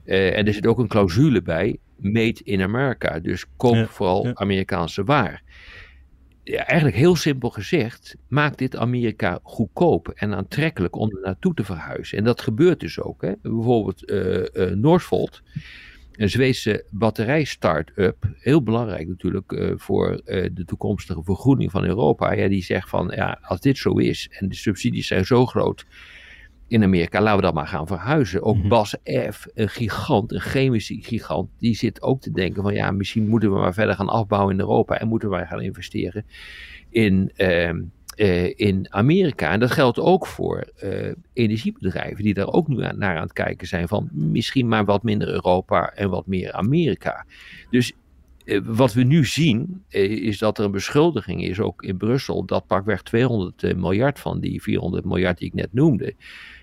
Eh, 0.05 0.39
en 0.39 0.47
er 0.47 0.55
zit 0.55 0.67
ook 0.67 0.79
een 0.79 0.89
clausule 0.89 1.43
bij, 1.43 1.79
made 1.97 2.41
in 2.43 2.63
America, 2.63 3.21
dus 3.21 3.47
koop 3.57 3.75
Ja, 3.75 3.87
vooral 3.87 4.27
ja. 4.27 4.33
Amerikaanse 4.35 5.05
waar. 5.05 5.43
Ja, 6.45 6.67
eigenlijk 6.67 6.97
heel 6.97 7.17
simpel 7.17 7.51
gezegd, 7.51 8.17
maakt 8.29 8.59
dit 8.59 8.77
Amerika 8.77 9.39
goedkoop 9.43 10.09
en 10.09 10.35
aantrekkelijk 10.35 10.97
om 10.97 11.11
er 11.11 11.21
naartoe 11.23 11.55
te 11.55 11.65
verhuizen. 11.65 12.19
En 12.19 12.25
dat 12.25 12.41
gebeurt 12.41 12.81
dus 12.81 13.01
ook. 13.01 13.23
Hè. 13.23 13.33
Bijvoorbeeld 13.43 14.05
eh, 14.05 14.71
Northvolt, 14.71 15.43
een 16.13 16.31
Zweedse 16.31 16.85
batterij-start-up, 16.91 18.17
heel 18.39 18.63
belangrijk 18.63 19.09
natuurlijk 19.09 19.75
voor 19.77 20.21
de 20.25 20.63
toekomstige 20.67 21.23
vergroening 21.23 21.71
van 21.71 21.85
Europa. 21.85 22.33
Ja, 22.33 22.49
die 22.49 22.63
zegt 22.63 22.89
van, 22.89 23.13
ja, 23.15 23.39
als 23.43 23.61
dit 23.61 23.79
zo 23.79 23.93
is 23.99 24.29
en 24.31 24.49
de 24.49 24.55
subsidies 24.55 25.07
zijn 25.07 25.27
zo 25.27 25.47
groot 25.47 25.87
in 26.69 26.83
Amerika, 26.83 27.21
laten 27.21 27.37
we 27.37 27.43
dan 27.43 27.55
maar 27.55 27.67
gaan 27.67 27.87
verhuizen. 27.87 28.43
Ook 28.43 28.57
Mhm. 28.57 28.69
Bas 28.69 28.97
F, 29.31 29.47
een 29.55 29.69
gigant, 29.69 30.33
een 30.33 30.41
chemische 30.41 30.99
gigant, 31.01 31.51
die 31.59 31.75
zit 31.75 32.03
ook 32.03 32.21
te 32.21 32.31
denken 32.31 32.63
van, 32.63 32.75
ja, 32.75 32.91
misschien 32.91 33.29
moeten 33.29 33.53
we 33.53 33.59
maar 33.59 33.75
verder 33.75 33.95
gaan 33.95 34.09
afbouwen 34.09 34.53
in 34.53 34.61
Europa 34.61 34.99
en 34.99 35.09
moeten 35.09 35.29
wij 35.29 35.47
gaan 35.47 35.61
investeren 35.61 36.25
in, 36.91 37.31
ehm, 37.37 37.81
eh, 38.17 38.59
in 38.59 38.87
Amerika. 38.91 39.51
En 39.51 39.61
dat 39.61 39.71
geldt 39.71 39.99
ook 39.99 40.27
voor 40.27 40.71
eh, 40.77 41.13
energiebedrijven 41.33 42.25
die 42.25 42.35
daar 42.35 42.53
ook 42.53 42.69
nu 42.69 42.83
aan, 42.83 42.99
naar 42.99 43.17
aan 43.17 43.23
het 43.23 43.33
kijken 43.33 43.67
zijn 43.67 43.89
van 43.89 44.09
misschien 44.13 44.69
maar 44.69 44.85
wat 44.85 45.03
minder 45.03 45.29
Europa 45.29 45.93
en 45.95 46.11
wat 46.11 46.27
meer 46.27 46.53
Amerika. 46.53 47.27
Dus 47.71 47.93
wat 48.65 48.93
we 48.93 49.03
nu 49.03 49.25
zien 49.25 49.85
eh, 49.89 50.11
is 50.11 50.39
dat 50.39 50.59
er 50.59 50.65
een 50.65 50.71
beschuldiging 50.71 51.45
is 51.45 51.61
ook 51.61 51.83
in 51.83 51.97
Brussel 51.97 52.45
dat 52.45 52.67
pakweg 52.67 53.03
200 53.03 53.63
eh, 53.63 53.75
miljard 53.75 54.19
van 54.19 54.41
die 54.41 54.63
400 54.63 55.05
miljard 55.05 55.39
die 55.39 55.49
ik 55.49 55.55
net 55.55 55.73
noemde, 55.73 56.15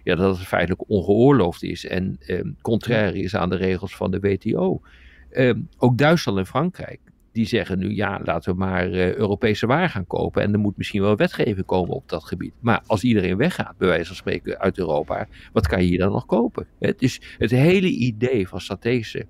ja, 0.04 0.16
dat 0.16 0.38
het 0.38 0.48
feitelijk 0.48 0.90
ongeoorloofd 0.90 1.64
is 1.64 1.86
en 1.86 2.18
eh, 2.20 2.42
contrair 2.62 3.16
is 3.16 3.36
aan 3.36 3.50
de 3.50 3.56
regels 3.56 3.96
van 3.96 4.12
de 4.12 4.20
WTO. 4.20 4.82
Eh, 5.30 5.54
ook 5.78 5.98
Duitsland 5.98 6.38
en 6.38 6.46
Frankrijk 6.46 7.00
die 7.32 7.48
zeggen 7.48 7.80
nu 7.80 7.96
ja, 7.96 8.20
laten 8.24 8.52
we 8.52 8.60
maar 8.60 8.92
eh, 8.92 9.16
Europese 9.16 9.68
waar 9.68 9.90
gaan 9.90 10.08
kopen. 10.08 10.42
En 10.42 10.54
er 10.54 10.60
moet 10.60 10.78
misschien 10.78 11.02
wel 11.02 11.16
wetgeving 11.16 11.66
komen 11.66 11.96
op 11.96 12.10
dat 12.10 12.24
gebied. 12.24 12.54
Maar 12.60 12.82
als 12.86 13.04
iedereen 13.04 13.38
weggaat, 13.38 13.78
bij 13.78 13.88
wijze 13.88 14.06
van 14.06 14.16
spreken, 14.16 14.60
uit 14.60 14.78
Europa, 14.78 15.28
wat 15.54 15.68
kan 15.68 15.82
je 15.82 15.88
hier 15.88 16.00
dan 16.00 16.12
nog 16.12 16.26
kopen? 16.26 16.68
Hè, 16.80 16.94
Dus 16.98 17.22
het 17.38 17.52
hele 17.52 17.88
idee 17.88 18.48
van 18.48 18.62
strategische 18.62 19.26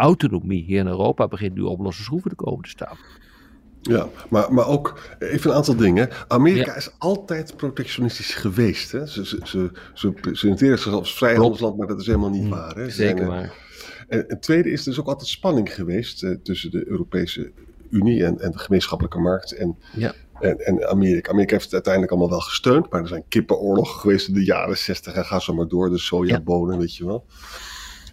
autonomie 0.00 0.64
hier 0.64 0.78
in 0.78 0.86
Europa 0.86 1.28
begint 1.28 1.54
nu 1.54 1.60
op 1.62 1.80
losse 1.80 2.02
schroeven 2.02 2.30
te 2.30 2.36
komen 2.36 2.62
te 2.64 2.68
staan. 2.70 2.96
Ja, 3.82 4.08
maar, 4.30 4.52
maar 4.52 4.66
ook 4.66 5.00
even 5.18 5.50
een 5.50 5.56
aantal 5.56 5.76
dingen. 5.76 6.08
Amerika 6.28 6.70
Ja. 6.70 6.76
is 6.76 6.90
altijd 6.98 7.56
protectionistisch 7.56 8.34
geweest. 8.34 8.92
Hè? 8.92 9.06
Ze, 9.06 9.26
ze, 9.26 9.38
ze, 9.44 9.70
ze 9.94 10.10
presenteren 10.10 10.78
zichzelf 10.78 10.98
als 11.00 11.14
vrijhandelsland, 11.14 11.76
maar 11.76 11.86
dat 11.86 12.00
is 12.00 12.06
helemaal 12.06 12.30
niet 12.30 12.48
waar. 12.48 12.74
Hè? 12.76 12.84
Ze 12.84 12.90
Zeker 12.90 13.16
zijn, 13.16 13.30
eh, 13.30 13.36
waar. 13.36 13.68
En 14.08 14.24
het 14.28 14.42
tweede 14.42 14.70
is, 14.70 14.86
er 14.86 14.92
is 14.92 15.00
ook 15.00 15.06
altijd 15.06 15.28
spanning 15.28 15.74
geweest 15.74 16.22
eh, 16.22 16.30
tussen 16.42 16.70
de 16.70 16.88
Europese 16.88 17.52
Unie 17.90 18.24
en, 18.24 18.40
en 18.40 18.50
de 18.50 18.58
gemeenschappelijke 18.58 19.18
markt 19.20 19.52
en, 19.52 19.76
Ja. 19.96 20.12
en, 20.40 20.58
en 20.58 20.88
Amerika. 20.88 21.30
Amerika 21.30 21.52
heeft 21.52 21.64
het 21.64 21.72
uiteindelijk 21.74 22.12
allemaal 22.12 22.30
wel 22.30 22.40
gesteund, 22.40 22.90
maar 22.90 23.00
er 23.00 23.08
zijn 23.08 23.24
kippenoorlogen 23.28 24.00
geweest 24.00 24.28
in 24.28 24.34
de 24.34 24.44
jaren 24.44 24.78
60 24.78 25.14
en 25.14 25.24
ga 25.24 25.38
zo 25.38 25.54
maar 25.54 25.68
door, 25.68 25.90
de 25.90 25.98
sojabonen, 25.98 26.78
weet 26.78 26.96
je 26.96 27.06
wel. 27.06 27.24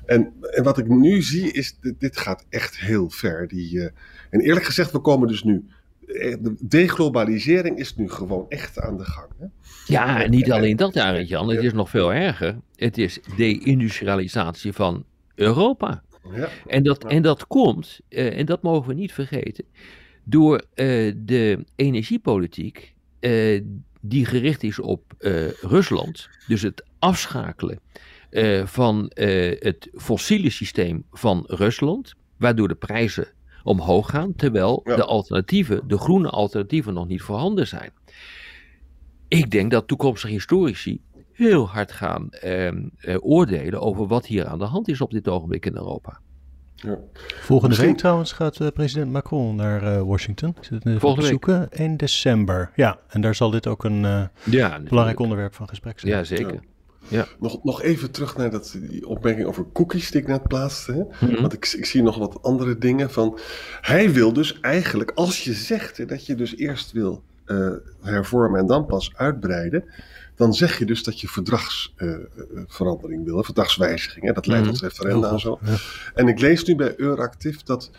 En, 0.08 0.34
en 0.42 0.64
wat 0.64 0.78
ik 0.78 0.88
nu 0.88 1.22
zie 1.22 1.52
is, 1.52 1.78
dit, 1.82 2.00
dit 2.00 2.18
gaat 2.18 2.46
echt 2.50 2.80
heel 2.80 3.10
ver. 3.10 3.48
Die, 3.48 3.80
eh, 3.80 3.90
en 4.30 4.40
eerlijk 4.40 4.66
gezegd, 4.66 4.92
we 4.92 5.00
komen 5.00 5.28
dus 5.28 5.44
nu, 5.44 5.66
eh, 6.06 6.36
de 6.40 6.56
deglobalisering 6.60 7.78
is 7.78 7.96
nu 7.96 8.10
gewoon 8.10 8.46
echt 8.50 8.80
aan 8.80 8.98
de 8.98 9.04
gang. 9.04 9.28
Hè? 9.40 9.46
Ja, 9.86 10.24
en 10.24 10.30
niet 10.30 10.52
alleen 10.52 10.76
dat, 10.76 10.98
Arend 10.98 11.28
Jan. 11.28 11.50
Het 11.50 11.64
is 11.64 11.74
nog 11.74 11.90
veel 11.90 12.14
erger. 12.14 12.60
Het 12.76 12.98
is 12.98 13.20
deindustrialisatie 13.38 14.74
van 14.74 15.06
Europa. 15.36 16.04
Ja. 16.34 16.50
En 16.68 16.84
dat, 16.84 17.04
en 17.04 17.22
dat 17.22 17.48
komt, 17.48 18.00
eh, 18.10 18.38
en 18.38 18.46
dat 18.46 18.62
mogen 18.62 18.88
we 18.88 18.94
niet 18.94 19.14
vergeten, 19.14 19.66
door 20.24 20.64
de 21.16 21.66
energiepolitiek 21.76 22.96
die 24.02 24.26
gericht 24.26 24.64
is 24.64 24.80
op 24.80 25.14
Rusland. 25.62 26.30
Dus 26.48 26.62
het 26.62 26.84
afschakelen 27.00 27.80
eh, 28.30 28.66
van 28.66 29.08
eh, 29.10 29.62
het 29.62 29.90
fossiele 29.94 30.50
systeem 30.50 31.04
van 31.12 31.44
Rusland, 31.48 32.14
waardoor 32.38 32.68
de 32.68 32.76
prijzen 32.76 33.28
omhoog 33.64 34.10
gaan, 34.10 34.36
terwijl 34.36 34.82
Ja. 34.84 34.96
de 34.96 35.04
alternatieven, 35.06 35.82
de 35.88 35.98
groene 35.98 36.30
alternatieven, 36.30 36.94
nog 36.94 37.08
niet 37.08 37.22
voorhanden 37.22 37.68
zijn. 37.68 37.92
Ik 39.28 39.52
denk 39.52 39.72
dat 39.72 39.88
toekomstige 39.88 40.34
historici 40.34 41.02
heel 41.34 41.68
hard 41.70 41.92
gaan 41.92 42.30
ehm, 42.30 42.84
eh, 42.98 43.16
oordelen 43.20 43.82
over 43.82 44.08
wat 44.08 44.26
hier 44.26 44.46
aan 44.46 44.60
de 44.60 44.66
hand 44.66 44.88
is 44.88 45.02
op 45.02 45.12
dit 45.12 45.28
ogenblik 45.28 45.66
in 45.66 45.76
Europa. 45.76 46.20
Ja. 46.76 46.98
Volgende 47.40 47.68
Misschien- 47.68 47.88
week 47.90 47.98
trouwens 47.98 48.32
gaat 48.32 48.74
president 48.74 49.12
Macron 49.12 49.56
naar 49.56 49.84
eh, 49.96 50.02
Washington. 50.02 50.50
Ik 50.50 50.64
zit 50.64 50.70
het 50.74 50.86
even 50.86 51.00
Volgende 51.00 51.34
op 51.34 51.42
te 51.42 51.52
zoeken. 51.52 51.72
1 51.72 51.98
december. 51.98 52.72
Ja, 52.76 53.00
en 53.10 53.22
daar 53.22 53.36
zal 53.36 53.50
dit 53.50 53.68
ook 53.68 53.84
een 53.84 54.06
eh, 54.06 54.24
Ja, 54.46 54.80
belangrijk 54.80 55.20
onderwerp 55.20 55.54
van 55.54 55.68
gesprek 55.68 56.00
zijn. 56.00 56.12
Ja, 56.14 56.24
zeker. 56.24 56.60
Nog, 57.40 57.64
nog 57.64 57.82
even 57.82 58.12
terug 58.12 58.38
naar 58.38 58.50
dat, 58.52 58.78
die 58.80 59.08
opmerking 59.08 59.48
over 59.48 59.66
cookies 59.74 60.12
die 60.12 60.22
ik 60.22 60.28
net 60.28 60.48
plaatste. 60.48 60.92
Hè? 60.92 61.28
Mhm. 61.28 61.42
Want 61.42 61.54
ik, 61.54 61.74
ik 61.78 61.86
zie 61.86 62.02
nog 62.04 62.18
wat 62.18 62.42
andere 62.42 62.78
dingen 62.78 63.12
van. 63.12 63.40
Hij 63.82 64.12
wil 64.12 64.34
dus 64.34 64.60
eigenlijk, 64.60 65.12
als 65.16 65.44
je 65.44 65.54
zegt 65.54 65.98
hè, 65.98 66.06
dat 66.06 66.26
je 66.26 66.36
dus 66.36 66.56
eerst 66.56 66.92
wil 66.92 67.24
eh, 67.46 67.70
hervormen 68.02 68.60
en 68.60 68.68
dan 68.68 68.86
pas 68.86 69.12
uitbreiden. 69.16 69.84
Dan 70.36 70.54
zeg 70.54 70.80
je 70.80 70.86
dus 70.86 71.04
dat 71.04 71.22
je 71.22 71.28
verdragsverandering 71.28 73.24
wil, 73.26 73.38
hè, 73.38 73.44
verdragswijziging. 73.44 74.26
Hè? 74.26 74.34
Dat 74.34 74.46
leidt 74.48 74.66
Mhm. 74.66 74.74
tot 74.74 74.82
referenda 74.84 75.32
en 75.32 75.40
zo. 75.40 75.60
Ja. 75.66 75.76
En 76.14 76.28
ik 76.28 76.40
lees 76.40 76.64
nu 76.64 76.76
bij 76.76 76.94
Euractiv 76.98 77.58
dat 77.62 77.92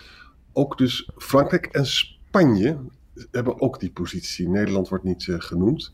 ook 0.52 0.78
dus 0.78 1.08
Frankrijk 1.16 1.66
en 1.66 1.86
Spanje 1.86 2.76
hebben 3.30 3.60
ook 3.60 3.80
die 3.80 3.90
positie. 3.90 4.48
Nederland 4.48 4.88
wordt 4.88 5.04
niet 5.04 5.28
eh, 5.28 5.34
genoemd. 5.38 5.92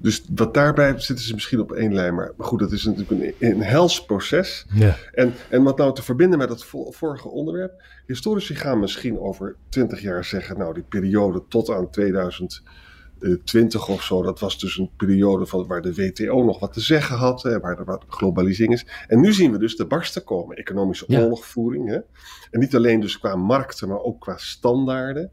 Dus 0.00 0.24
wat 0.34 0.54
daarbij 0.54 0.98
zitten 0.98 1.24
ze 1.24 1.34
misschien 1.34 1.60
op 1.60 1.72
één 1.72 1.94
lijn. 1.94 2.14
Maar, 2.14 2.32
goed, 2.38 2.58
dat 2.58 2.72
is 2.72 2.84
natuurlijk 2.84 3.10
een, 3.10 3.34
een 3.38 3.60
hels 3.62 4.04
proces. 4.04 4.66
Ja. 4.72 4.96
En, 5.12 5.34
en 5.50 5.62
wat 5.62 5.78
nou 5.78 5.94
te 5.94 6.02
verbinden 6.02 6.38
met 6.38 6.48
het 6.48 6.64
vo- 6.64 6.90
vorige 6.90 7.28
onderwerp. 7.28 7.82
Historici 8.06 8.54
gaan 8.54 8.80
misschien 8.80 9.18
over 9.20 9.56
twintig 9.68 10.00
jaar 10.00 10.24
zeggen. 10.24 10.58
Nou, 10.58 10.74
die 10.74 10.82
periode 10.82 11.42
tot 11.48 11.70
aan 11.70 11.90
2020 11.90 13.88
of 13.88 14.02
zo. 14.02 14.22
Dat 14.22 14.40
was 14.40 14.58
dus 14.58 14.78
een 14.78 14.90
periode 14.96 15.46
van, 15.46 15.66
waar 15.66 15.82
de 15.82 15.94
WTO 15.94 16.44
nog 16.44 16.58
wat 16.58 16.72
te 16.72 16.80
zeggen 16.80 17.16
had. 17.16 17.42
Hè, 17.42 17.60
waar 17.60 17.78
er 17.78 17.84
wat 17.84 18.04
globalisering 18.08 18.74
is. 18.74 18.86
En 19.06 19.20
nu 19.20 19.32
zien 19.32 19.52
we 19.52 19.58
dus 19.58 19.76
de 19.76 19.86
barsten 19.86 20.24
komen. 20.24 20.56
Economische 20.56 21.04
Ja. 21.08 21.20
oorlogvoering. 21.22 21.88
Hè? 21.88 21.98
En 22.50 22.60
niet 22.60 22.76
alleen 22.76 23.00
dus 23.00 23.18
qua 23.18 23.36
markten, 23.36 23.88
maar 23.88 24.00
ook 24.00 24.20
qua 24.20 24.36
standaarden. 24.36 25.30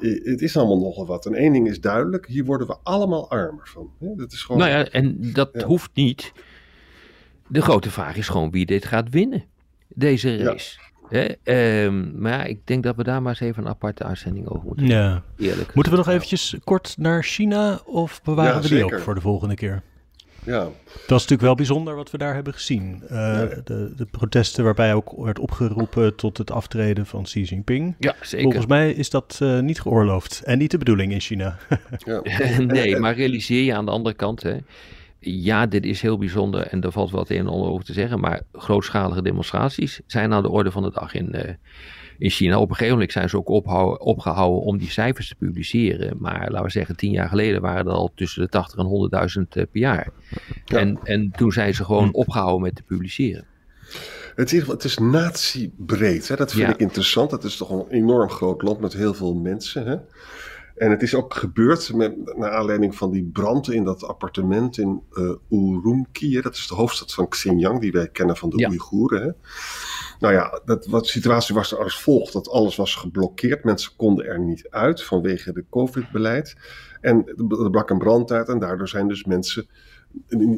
Het 0.00 0.42
is 0.42 0.56
allemaal 0.56 0.78
nogal 0.78 1.06
wat. 1.06 1.26
En 1.26 1.34
één 1.34 1.52
ding 1.52 1.68
is 1.68 1.80
duidelijk: 1.80 2.26
hier 2.26 2.44
worden 2.44 2.66
we 2.66 2.76
allemaal 2.82 3.30
armer 3.30 3.68
van. 3.68 3.90
Hè? 4.00 4.14
Dat 4.16 4.32
is 4.32 4.42
gewoon. 4.42 4.60
Nou 4.60 4.70
ja, 4.72 4.84
en 4.88 5.32
dat 5.32 5.50
Ja. 5.52 5.64
hoeft 5.66 5.90
niet. 5.94 6.32
De 7.48 7.62
grote 7.62 7.90
vraag 7.90 8.16
is 8.16 8.28
gewoon 8.28 8.50
wie 8.50 8.66
dit 8.66 8.84
gaat 8.84 9.08
winnen, 9.10 9.44
deze 9.88 10.30
Ja. 10.30 10.44
race. 10.44 10.78
Hè? 11.08 11.24
Ehm, 11.42 12.20
maar 12.20 12.32
ja, 12.32 12.44
ik 12.44 12.66
denk 12.66 12.82
dat 12.82 12.96
we 12.96 13.02
daar 13.02 13.22
maar 13.22 13.30
eens 13.30 13.40
even 13.40 13.62
een 13.62 13.68
aparte 13.68 14.04
uitzending 14.04 14.48
over 14.48 14.66
moeten 14.66 14.86
Ja. 14.86 15.22
doen, 15.36 15.46
eerlijk. 15.46 15.74
Moeten 15.74 15.92
we 15.92 15.98
nog 15.98 16.08
eventjes 16.08 16.56
kort 16.64 16.94
naar 16.98 17.22
China 17.22 17.80
of 17.84 18.22
bewaren 18.22 18.54
Ja, 18.54 18.60
we 18.60 18.68
die 18.68 18.78
zeker. 18.78 18.96
ook 18.96 19.02
voor 19.02 19.14
de 19.14 19.20
volgende 19.20 19.54
keer? 19.54 19.82
Ja. 20.48 20.62
Dat 20.62 20.72
is 20.94 21.08
natuurlijk 21.08 21.40
wel 21.40 21.54
bijzonder 21.54 21.94
wat 21.94 22.10
we 22.10 22.18
daar 22.18 22.34
hebben 22.34 22.52
gezien. 22.52 23.02
Uh, 23.02 23.10
de, 23.64 23.92
de, 23.96 24.06
protesten 24.10 24.64
waarbij 24.64 24.94
ook 24.94 25.12
werd 25.16 25.38
opgeroepen 25.38 26.14
tot 26.14 26.38
het 26.38 26.50
aftreden 26.50 27.06
van 27.06 27.22
Xi 27.22 27.42
Jinping. 27.42 27.94
Ja, 27.98 28.14
zeker. 28.20 28.42
Volgens 28.42 28.66
mij 28.66 28.92
is 28.92 29.10
dat 29.10 29.38
uh, 29.42 29.60
niet 29.60 29.80
geoorloofd 29.80 30.42
en 30.44 30.58
niet 30.58 30.70
de 30.70 30.78
bedoeling 30.78 31.12
in 31.12 31.20
China. 31.20 31.58
ja. 32.04 32.22
nee, 32.58 32.96
maar 32.96 33.14
realiseer 33.14 33.64
je 33.64 33.74
aan 33.74 33.84
de 33.84 33.90
andere 33.90 34.14
kant, 34.14 34.42
hè, 34.42 34.56
ja, 35.18 35.66
dit 35.66 35.84
is 35.84 36.02
heel 36.02 36.18
bijzonder 36.18 36.66
en 36.66 36.80
er 36.80 36.92
valt 36.92 37.10
wat 37.10 37.30
een 37.30 37.38
en 37.38 37.48
ander 37.48 37.68
over 37.68 37.84
te 37.84 37.92
zeggen, 37.92 38.20
maar 38.20 38.42
grootschalige 38.52 39.22
demonstraties 39.22 40.00
zijn 40.06 40.32
aan 40.32 40.42
de 40.42 40.50
orde 40.50 40.70
van 40.70 40.82
de 40.82 40.90
dag 40.92 41.14
in, 41.14 41.28
uh, 41.34 41.42
in 42.18 42.30
China. 42.30 42.58
Op 42.58 42.68
een 42.68 42.74
gegeven 42.74 42.92
moment 42.92 43.12
zijn 43.12 43.28
ze 43.28 43.36
ook 43.36 43.48
opgehouden 44.00 44.62
om 44.62 44.78
die 44.78 44.90
cijfers 44.90 45.28
te 45.28 45.34
publiceren. 45.34 46.16
Maar 46.18 46.50
laten 46.50 46.62
we 46.62 46.70
zeggen, 46.70 46.96
tien 46.96 47.10
jaar 47.10 47.28
geleden 47.28 47.60
waren 47.60 47.86
er 47.86 47.92
al 47.92 48.12
tussen 48.14 48.42
de 48.42 48.48
80 48.48 48.78
en 48.78 49.38
100.000 49.38 49.48
per 49.48 49.66
jaar. 49.72 50.08
En, 50.66 50.98
en 51.02 51.30
toen 51.36 51.52
zijn 51.52 51.74
ze 51.74 51.84
gewoon 51.84 52.14
opgehouden 52.14 52.62
met 52.62 52.74
te 52.74 52.82
publiceren. 52.82 53.44
Het 54.34 54.52
is, 54.52 54.66
het 54.66 54.84
is 54.84 54.98
natiebreed, 54.98 56.28
hè? 56.28 56.36
dat 56.36 56.52
vind 56.52 56.70
ik 56.70 56.78
interessant. 56.78 57.30
Het 57.30 57.44
is 57.44 57.56
toch 57.56 57.70
een 57.70 57.88
enorm 57.88 58.30
groot 58.30 58.62
land 58.62 58.80
met 58.80 58.92
heel 58.92 59.14
veel 59.14 59.34
mensen. 59.34 59.86
Hè? 59.86 59.96
En 60.78 60.90
het 60.90 61.02
is 61.02 61.14
ook 61.14 61.34
gebeurd 61.34 61.94
met, 61.94 62.36
naar 62.36 62.50
aanleiding 62.50 62.96
van 62.96 63.10
die 63.10 63.30
brand 63.32 63.72
in 63.72 63.84
dat 63.84 64.04
appartement 64.04 64.78
in 64.78 65.02
uh, 65.12 65.34
Urumqi. 65.48 66.40
Dat 66.40 66.54
is 66.54 66.66
de 66.66 66.74
hoofdstad 66.74 67.14
van 67.14 67.28
Xinjiang, 67.28 67.80
die 67.80 67.92
wij 67.92 68.08
kennen 68.08 68.36
van 68.36 68.50
de 68.50 68.58
ja. 68.58 68.68
Oeigoeren. 68.68 69.22
Hè? 69.22 69.30
Nou 70.18 70.34
ja, 70.34 70.60
dat, 70.64 70.86
wat, 70.86 71.02
de 71.02 71.10
situatie 71.10 71.54
was 71.54 71.72
er 71.72 71.78
als 71.78 72.00
volgt. 72.00 72.32
Dat 72.32 72.48
alles 72.48 72.76
was 72.76 72.94
geblokkeerd. 72.94 73.64
Mensen 73.64 73.92
konden 73.96 74.26
er 74.26 74.40
niet 74.40 74.66
uit 74.70 75.02
vanwege 75.02 75.52
de 75.52 75.64
COVID-beleid. 75.70 76.56
En 77.00 77.26
er 77.48 77.70
brak 77.70 77.90
een 77.90 77.98
brand 77.98 78.30
uit 78.30 78.48
en 78.48 78.58
daardoor 78.58 78.88
zijn 78.88 79.08
dus 79.08 79.24
mensen 79.24 79.68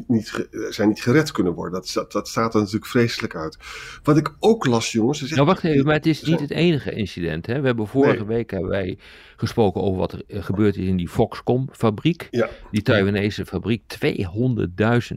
niet, 0.07 0.49
zijn 0.71 0.89
niet 0.89 1.03
gered 1.03 1.33
kunnen 1.33 1.53
worden. 1.53 1.83
Dat, 1.93 2.13
dat, 2.13 2.29
staat 2.29 2.55
er 2.55 2.61
natuurlijk 2.61 2.87
vreselijk 2.87 3.37
uit. 3.37 3.59
Wat 4.03 4.17
ik 4.17 4.35
ook 4.39 4.67
las, 4.67 4.93
jongens. 4.93 5.23
Is 5.23 5.31
nou, 5.31 5.47
wacht 5.47 5.65
even, 5.65 5.85
maar 5.85 5.95
het 5.95 6.07
is 6.07 6.23
niet 6.23 6.41
het 6.41 6.51
enige 6.51 6.93
incident. 6.93 7.47
Hè? 7.47 7.61
We 7.61 7.67
hebben 7.67 7.87
vorige 7.87 8.27
week 8.27 8.51
hebben 8.51 8.71
wij 8.71 8.99
gesproken 9.37 9.81
over 9.81 9.99
wat 9.99 10.13
er 10.13 10.23
eh, 10.27 10.43
gebeurd 10.43 10.77
is 10.77 10.87
in 10.87 10.97
die 10.97 11.09
Foxconn-fabriek. 11.09 12.29
Ja. 12.31 12.49
Die 12.71 12.83
Taiwanese 12.83 13.47
fabriek. 13.47 13.83
200.000 14.05 15.17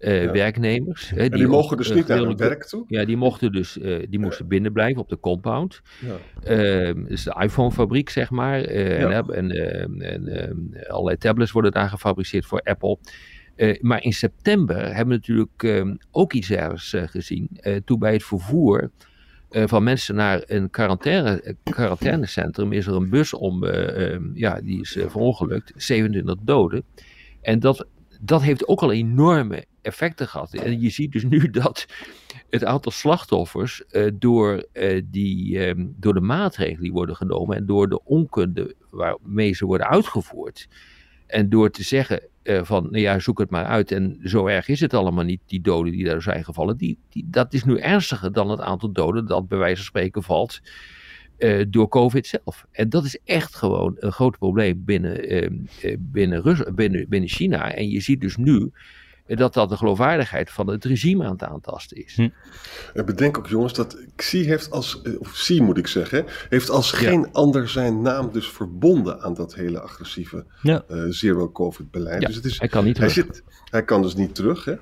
uh, 0.00 0.30
werknemers. 0.30 1.10
Hè, 1.10 1.28
die, 1.28 1.38
die, 1.38 1.46
mogen 1.46 1.76
dus 1.76 1.92
niet 1.92 2.06
naar 2.06 2.18
hun 2.18 2.36
werk 2.36 2.64
toe? 2.64 2.84
Ja, 2.88 3.04
die 3.04 3.16
mochten 3.16 3.52
dus, 3.52 3.76
uh, 3.76 4.06
die 4.08 4.18
moesten 4.18 4.44
ja. 4.44 4.50
binnen 4.50 4.72
blijven 4.72 5.02
op 5.02 5.08
de 5.08 5.20
compound. 5.20 5.82
Ja. 6.00 6.88
Uh, 6.88 7.06
dus 7.08 7.24
de 7.24 7.36
iPhone-fabriek, 7.40 8.10
zeg 8.10 8.30
maar. 8.30 8.60
En, 8.60 9.28
en, 9.28 9.50
en 10.00 10.86
allerlei 10.88 11.16
tablets 11.16 11.52
worden 11.52 11.72
daar 11.72 11.88
gefabriceerd 11.88 12.46
voor 12.46 12.60
Apple. 12.60 12.98
maar 13.80 14.02
in 14.02 14.12
september 14.12 14.76
hebben 14.76 15.08
we 15.08 15.14
natuurlijk 15.14 15.62
ehm, 15.62 15.96
ook 16.10 16.32
iets 16.32 16.50
ergens 16.50 16.94
gezien. 16.98 17.60
toen 17.84 17.98
bij 17.98 18.12
het 18.12 18.24
vervoer 18.24 18.90
van 19.50 19.82
mensen 19.82 20.14
naar 20.14 20.42
een 20.46 20.70
quarantaine, 20.70 21.56
quarantainecentrum 21.62 22.72
is 22.72 22.86
er 22.86 22.94
een 22.94 23.10
bus 23.10 23.34
om, 23.34 23.64
ehm, 23.64 24.22
ja, 24.34 24.60
die 24.60 24.80
is 24.80 24.98
verongelukt. 25.06 25.72
27 25.76 26.36
doden. 26.44 26.84
En 27.40 27.60
dat 27.60 27.86
dat 28.20 28.42
heeft 28.42 28.68
ook 28.68 28.82
al 28.82 28.92
enorme 28.92 29.64
effecten 29.82 30.28
gehad. 30.28 30.54
En 30.54 30.80
je 30.80 30.90
ziet 30.90 31.12
dus 31.12 31.24
nu 31.24 31.50
dat 31.60 31.86
het 32.50 32.64
aantal 32.64 32.92
slachtoffers 32.92 33.82
uh, 33.90 34.10
door, 34.14 34.66
uh, 34.72 35.02
die, 35.04 35.66
um, 35.66 35.94
door 35.96 36.14
de 36.14 36.20
maatregelen 36.20 36.82
die 36.82 36.92
worden 36.92 37.16
genomen 37.16 37.56
en 37.56 37.66
door 37.66 37.88
de 37.88 38.04
onkunde 38.04 38.74
waarmee 38.90 39.52
ze 39.52 39.66
worden 39.66 39.88
uitgevoerd. 39.88 40.68
En 41.26 41.48
door 41.48 41.70
te 41.70 41.82
zeggen 41.82 42.22
uh, 42.42 42.64
van, 42.64 42.82
nou 42.82 42.98
ja, 42.98 43.18
zoek 43.18 43.38
het 43.38 43.50
maar 43.50 43.64
uit 43.64 43.92
en 43.92 44.18
zo 44.22 44.46
erg 44.46 44.68
is 44.68 44.80
het 44.80 44.94
allemaal 44.94 45.24
niet, 45.24 45.40
die 45.46 45.60
doden 45.60 45.92
die 45.92 46.04
daar 46.04 46.22
zijn 46.22 46.44
gevallen. 46.44 46.76
Die, 46.76 46.98
die, 47.08 47.26
dat 47.30 47.52
is 47.52 47.64
nu 47.64 47.78
ernstiger 47.78 48.32
dan 48.32 48.50
het 48.50 48.60
aantal 48.60 48.92
doden 48.92 49.26
dat 49.26 49.48
bij 49.48 49.58
wijze 49.58 49.76
van 49.76 49.84
spreken 49.84 50.22
valt 50.22 50.60
door 51.68 51.88
COVID 51.88 52.26
zelf. 52.26 52.66
En 52.70 52.88
dat 52.88 53.04
is 53.04 53.18
echt 53.24 53.54
gewoon 53.54 53.96
een 53.98 54.12
groot 54.12 54.38
probleem 54.38 54.84
binnen, 54.84 55.32
uh, 55.32 55.48
binnen, 55.98 56.74
binnen, 56.74 57.08
binnen 57.08 57.28
China. 57.28 57.74
En 57.74 57.88
je 57.88 58.00
ziet 58.00 58.20
dus 58.20 58.36
nu 58.36 58.70
dat 59.36 59.54
dat 59.54 59.68
de 59.68 59.76
geloofwaardigheid 59.76 60.50
van 60.50 60.66
het 60.66 60.84
regime 60.84 61.24
aan 61.24 61.32
het 61.32 61.42
aantasten 61.42 61.96
is. 61.96 62.14
Hm. 62.14 62.28
En 62.94 63.04
bedenk 63.04 63.38
ook 63.38 63.46
jongens 63.46 63.72
dat 63.72 63.96
Xi 64.16 64.44
heeft 64.44 64.70
als, 64.70 65.02
of 65.18 65.32
Xi 65.32 65.62
moet 65.62 65.78
ik 65.78 65.86
zeggen, 65.86 66.24
heeft 66.48 66.70
als 66.70 66.92
geen 66.92 67.20
ja. 67.20 67.28
ander 67.32 67.68
zijn 67.68 68.02
naam 68.02 68.32
dus 68.32 68.48
verbonden 68.48 69.20
aan 69.20 69.34
dat 69.34 69.54
hele 69.54 69.80
agressieve 69.80 70.44
ja. 70.62 70.84
uh, 70.90 71.04
zero-covid 71.08 71.90
beleid. 71.90 72.20
Ja, 72.20 72.26
dus 72.26 72.36
het 72.36 72.44
is, 72.44 72.58
hij 72.58 72.68
kan 72.68 72.84
niet 72.84 72.94
terug. 72.94 73.14
Hij, 73.14 73.24
zit, 73.24 73.42
hij 73.64 73.84
kan 73.84 74.02
dus 74.02 74.14
niet 74.14 74.34
terug. 74.34 74.64
Hè? 74.64 74.74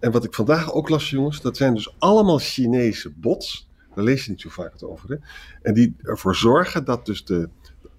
En 0.00 0.10
wat 0.10 0.24
ik 0.24 0.34
vandaag 0.34 0.72
ook 0.72 0.88
las 0.88 1.10
jongens, 1.10 1.40
dat 1.40 1.56
zijn 1.56 1.74
dus 1.74 1.94
allemaal 1.98 2.38
Chinese 2.38 3.12
bots 3.16 3.68
daar 3.94 4.04
lees 4.04 4.24
je 4.24 4.30
niet 4.30 4.40
zo 4.40 4.48
vaak 4.48 4.72
het 4.72 4.82
over. 4.82 5.10
Hè? 5.10 5.16
En 5.62 5.74
die 5.74 5.96
ervoor 6.02 6.36
zorgen 6.36 6.84
dat 6.84 7.06
dus 7.06 7.24
de 7.24 7.48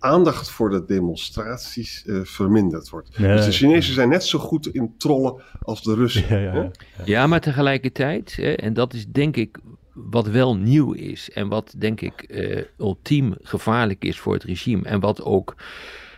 aandacht 0.06 0.50
voor 0.50 0.70
de 0.70 0.86
demonstraties 0.86 2.04
uh, 2.06 2.20
verminderd 2.24 2.90
wordt. 2.90 3.10
Ja, 3.18 3.36
dus 3.36 3.46
de 3.46 3.52
Chinezen 3.52 3.94
zijn 3.94 4.10
net 4.10 4.24
zo 4.24 4.40
goed 4.40 4.68
in 4.68 4.94
trollen 4.98 5.42
als 5.62 5.84
de 5.84 5.94
Russen. 5.94 6.42
Ja, 6.42 6.54
ja, 6.54 6.72
ja 7.06 7.28
maar 7.28 7.42
tegelijkertijd, 7.42 8.36
hè, 8.36 8.54
en 8.54 8.74
dat 8.74 8.94
is 8.94 9.08
denk 9.08 9.36
ik 9.36 9.58
wat 9.94 10.28
wel 10.28 10.58
nieuw 10.58 10.92
is 10.92 11.30
en 11.30 11.48
wat 11.48 11.74
denk 11.78 12.02
ik 12.02 12.26
uh, 12.28 12.62
ultiem 12.78 13.36
gevaarlijk 13.42 14.04
is 14.04 14.20
voor 14.20 14.34
het 14.34 14.44
regime 14.44 14.84
en 14.84 15.00
wat 15.00 15.24
ook 15.24 15.56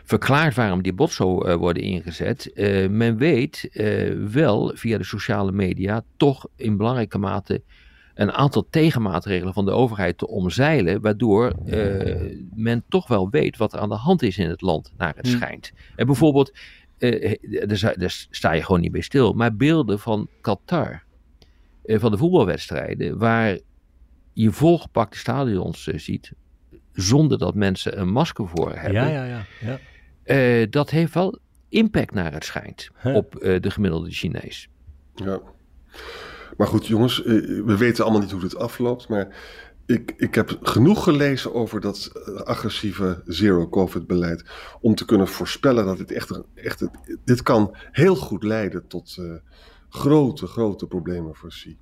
verklaart 0.03 0.55
waarom 0.55 0.81
die 0.81 0.93
bots 0.93 1.15
zo 1.15 1.45
uh, 1.45 1.55
worden 1.55 1.83
ingezet. 1.83 2.51
Uh, 2.53 2.89
men 2.89 3.17
weet 3.17 3.69
wel 4.31 4.71
via 4.75 4.97
de 4.97 5.03
sociale 5.03 5.51
media 5.51 6.03
toch 6.17 6.47
in 6.55 6.77
belangrijke 6.77 7.17
mate 7.17 7.61
een 8.17 8.31
aantal 8.31 8.67
tegenmaatregelen 8.69 9.53
van 9.53 9.65
de 9.65 9.71
overheid 9.71 10.17
te 10.17 10.27
omzeilen, 10.27 11.01
waardoor 11.01 11.53
uh, 11.65 12.37
men 12.55 12.83
toch 12.89 13.07
wel 13.07 13.29
weet 13.29 13.57
wat 13.57 13.73
er 13.73 13.79
aan 13.79 13.89
de 13.89 13.95
hand 13.95 14.21
is 14.21 14.37
in 14.37 14.49
het 14.49 14.61
land, 14.61 14.93
naar 14.97 15.15
het 15.15 15.27
hmm. 15.27 15.35
schijnt. 15.35 15.71
En 15.95 16.05
bijvoorbeeld, 16.05 16.53
uh, 16.97 17.35
daar, 17.67 17.97
daar, 17.97 18.25
sta 18.29 18.51
je 18.51 18.63
gewoon 18.63 18.81
niet 18.81 18.91
bij 18.91 19.01
stil, 19.01 19.33
maar 19.33 19.55
beelden 19.55 19.99
van 19.99 20.29
Qatar, 20.41 21.03
uh, 21.85 21.99
van 21.99 22.11
de 22.11 22.17
voetbalwedstrijden, 22.17 23.17
waar 23.17 23.59
je 24.33 24.51
volgepakte 24.51 25.17
stadions 25.17 25.83
ziet, 25.83 26.31
zonder 26.91 27.37
dat 27.37 27.55
mensen 27.55 27.99
een 27.99 28.09
masker 28.09 28.47
voor 28.47 28.75
hebben. 28.75 29.09
Ja, 29.09 29.25
ja, 29.25 29.45
ja. 29.61 29.79
ja. 30.59 30.65
dat 30.65 30.89
heeft 30.89 31.13
wel 31.13 31.39
impact 31.69 32.13
naar 32.13 32.33
het 32.33 32.45
schijnt 32.45 32.89
huh. 33.01 33.15
op 33.15 33.31
de 33.39 33.71
gemiddelde 33.71 34.11
Chinees. 34.11 34.69
Ja. 35.15 35.39
Maar 36.57 36.67
goed, 36.67 36.87
jongens, 36.87 37.23
eh, 37.23 37.33
we 37.65 37.77
weten 37.77 38.03
allemaal 38.03 38.21
niet 38.21 38.31
hoe 38.31 38.41
dit 38.41 38.55
afloopt. 38.55 39.07
Maar 39.07 39.35
ik, 39.85 40.13
ik 40.17 40.35
heb 40.35 40.57
genoeg 40.61 41.03
gelezen 41.03 41.53
over 41.53 41.81
dat 41.81 42.11
eh, 42.13 42.33
agressieve 42.33 43.21
zero-covid-beleid. 43.25 44.43
om 44.81 44.95
te 44.95 45.05
kunnen 45.05 45.27
voorspellen 45.27 45.85
dat 45.85 45.97
dit 45.97 46.11
echt, 46.11 46.41
echt. 46.55 46.87
Dit 47.25 47.41
kan 47.41 47.75
heel 47.91 48.15
goed 48.15 48.43
leiden 48.43 48.87
tot 48.87 49.17
uh, 49.19 49.33
grote, 49.89 50.47
grote 50.47 50.87
problemen 50.87 51.35
voor 51.35 51.49
Xi. 51.49 51.77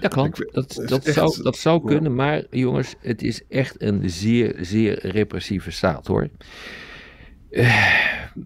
Dat 0.00 0.14
kan, 0.14 0.34
dat, 0.52 0.82
dat, 0.86 1.04
echt, 1.04 1.14
zou, 1.14 1.42
dat 1.42 1.56
zou 1.56 1.84
kunnen, 1.84 2.10
ja. 2.10 2.16
maar 2.16 2.44
jongens, 2.50 2.94
het 3.00 3.22
is 3.22 3.42
echt 3.48 3.82
een 3.82 4.10
zeer, 4.10 4.56
zeer 4.60 5.06
repressieve 5.06 5.70
staat 5.70 6.06
hoor. 6.06 6.28
Uh, 7.54 8.12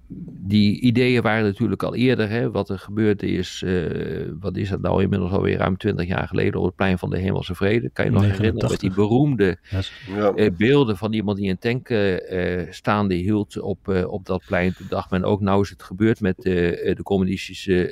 die 0.49 0.81
ideeën 0.81 1.23
waren 1.23 1.44
natuurlijk 1.44 1.83
al 1.83 1.94
eerder. 1.94 2.29
Hè, 2.29 2.51
wat 2.51 2.68
er 2.68 2.79
gebeurde 2.79 3.27
is, 3.27 3.62
uh, 3.66 4.29
wat 4.40 4.57
is 4.57 4.68
dat 4.68 4.81
nou 4.81 5.03
inmiddels 5.03 5.33
alweer 5.33 5.59
ruim 5.59 5.77
twintig 5.77 6.07
jaar 6.07 6.29
geleden 6.29 6.61
op 6.61 6.66
het 6.66 6.75
plein 6.75 6.99
van 6.99 7.11
de 7.11 7.18
Hemelse 7.18 7.55
Vrede. 7.55 7.90
Kan 7.90 8.05
je 8.05 8.11
nog 8.11 8.21
89. 8.21 8.38
herinneren 8.38 8.71
met 8.71 8.81
die 8.81 8.92
beroemde 8.92 9.59
ja. 10.07 10.33
uh, 10.37 10.51
beelden 10.57 10.97
van 10.97 11.12
iemand 11.12 11.38
die 11.38 11.51
een 11.51 11.59
tank 11.59 11.88
uh, 11.88 12.61
staande 12.71 13.14
hield 13.14 13.61
op, 13.61 13.88
op 14.07 14.27
dat 14.27 14.42
plein. 14.47 14.75
Toen 14.75 14.87
dacht 14.88 15.11
men 15.11 15.25
ook, 15.25 15.40
nou 15.40 15.62
is 15.62 15.71
het 15.71 15.83
gebeurd 15.83 16.21
met 16.21 16.37
de 16.42 17.01
communistische 17.03 17.83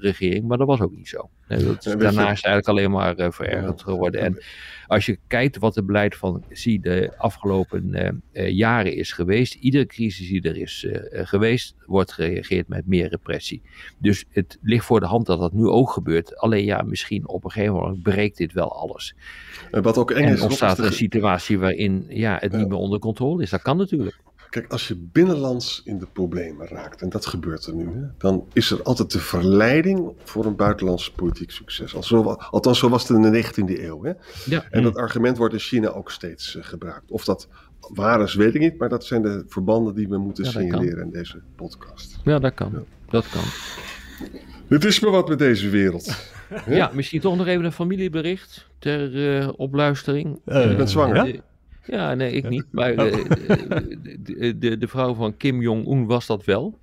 regering. 0.00 0.46
Maar 0.46 0.58
dat 0.58 0.66
was 0.66 0.80
ook 0.80 0.96
niet 0.96 1.08
zo. 1.08 1.30
dat, 1.48 1.82
daarna 1.82 2.30
is 2.30 2.42
het 2.42 2.44
eigenlijk 2.44 2.68
alleen 2.68 2.90
maar 2.90 3.14
verergerd 3.32 3.82
geworden. 3.82 4.20
En 4.20 4.38
als 4.86 5.06
je 5.06 5.18
kijkt 5.26 5.58
wat 5.58 5.74
het 5.74 5.86
beleid 5.86 6.16
van 6.16 6.44
Xi 6.48 6.80
de 6.80 7.12
afgelopen 7.16 7.94
uh, 7.94 8.08
uh, 8.32 8.50
jaren 8.50 8.94
is 8.94 9.12
geweest, 9.12 9.54
iedere 9.54 9.86
crisis 9.86 10.28
die 10.28 10.42
er 10.42 10.56
is 10.56 10.84
uh, 10.84 11.00
geweest, 11.10 11.74
wordt 11.86 12.12
gereageerd 12.12 12.68
met 12.68 12.86
meer 12.86 13.08
repressie. 13.08 13.62
Dus 13.98 14.24
het 14.30 14.58
ligt 14.62 14.84
voor 14.84 15.00
de 15.00 15.06
hand 15.06 15.26
dat 15.26 15.40
dat 15.40 15.52
nu 15.52 15.66
ook 15.66 15.90
gebeurt. 15.90 16.36
Alleen 16.36 16.64
ja, 16.64 16.82
misschien 16.82 17.28
op 17.28 17.44
een 17.44 17.50
gegeven 17.50 17.74
moment 17.74 18.02
breekt 18.02 18.36
dit 18.36 18.52
wel 18.52 18.72
alles. 18.72 19.14
En 19.70 19.82
wat 19.82 19.98
ook 19.98 20.10
eng 20.10 20.24
en 20.24 20.32
is, 20.32 20.40
ontstaat 20.40 20.72
is 20.72 20.78
er 20.78 20.84
een 20.84 20.92
situatie 20.92 21.58
waarin 21.58 22.06
ja, 22.08 22.36
het 22.40 22.52
niet 22.52 22.68
meer 22.68 22.78
onder 22.78 22.98
controle 22.98 23.42
is. 23.42 23.50
Dat 23.50 23.62
kan 23.62 23.76
natuurlijk. 23.76 24.24
Kijk, 24.50 24.72
als 24.72 24.88
je 24.88 24.96
binnenlands 24.96 25.82
in 25.84 25.98
de 25.98 26.06
problemen 26.12 26.66
raakt, 26.66 27.02
en 27.02 27.08
dat 27.08 27.26
gebeurt 27.26 27.66
er 27.66 27.74
nu, 27.74 27.84
hè, 27.84 28.06
dan 28.18 28.46
is 28.52 28.70
er 28.70 28.82
altijd 28.82 29.12
de 29.12 29.18
verleiding 29.18 30.12
voor 30.24 30.44
een 30.44 30.56
buitenlands 30.56 31.10
politiek 31.10 31.50
succes. 31.50 32.12
Althans, 32.50 32.78
zo 32.78 32.88
was 32.88 33.08
het 33.08 33.16
in 33.16 33.32
de 33.32 33.44
19e 33.44 33.80
eeuw. 33.82 34.02
Hè? 34.02 34.12
Ja. 34.44 34.64
En 34.70 34.82
dat 34.82 34.96
argument 34.96 35.36
wordt 35.36 35.54
in 35.54 35.60
China 35.60 35.88
ook 35.88 36.10
steeds 36.10 36.54
uh, 36.54 36.64
gebruikt. 36.64 37.10
Of 37.10 37.24
dat 37.24 37.48
waar 37.80 38.22
is, 38.22 38.34
weet 38.34 38.54
ik 38.54 38.60
niet, 38.60 38.78
maar 38.78 38.88
dat 38.88 39.04
zijn 39.04 39.22
de 39.22 39.44
verbanden 39.48 39.94
die 39.94 40.08
we 40.08 40.18
moeten 40.18 40.44
ja, 40.44 40.50
signaleren 40.50 41.04
in 41.04 41.10
deze 41.10 41.40
podcast. 41.56 42.18
Ja, 42.24 42.38
dat 42.38 42.54
kan. 42.54 42.70
Ja. 42.72 42.82
Dat 43.10 43.28
kan. 43.28 43.42
Het 44.68 44.84
is 44.84 45.00
maar 45.00 45.10
wat 45.10 45.28
met 45.28 45.38
deze 45.38 45.68
wereld. 45.68 46.14
Ja, 46.66 46.90
misschien 46.94 47.20
toch 47.20 47.36
nog 47.36 47.46
even 47.46 47.64
een 47.64 47.72
familiebericht 47.72 48.66
ter 48.78 49.14
uh, 49.38 49.48
opluistering. 49.56 50.40
Uh, 50.46 50.70
je 50.70 50.76
bent 50.76 50.90
zwanger. 50.90 51.26
Ja? 51.26 51.40
Ja, 51.86 52.14
nee, 52.14 52.32
ik 52.32 52.48
niet. 52.48 52.66
Maar 52.70 52.92
uh, 52.92 52.96
de, 54.22 54.58
de, 54.58 54.78
de, 54.78 54.88
vrouw 54.88 55.14
van 55.14 55.36
Kim 55.36 55.60
Jong-un 55.62 56.06
was 56.06 56.26
dat 56.26 56.44
wel. 56.44 56.78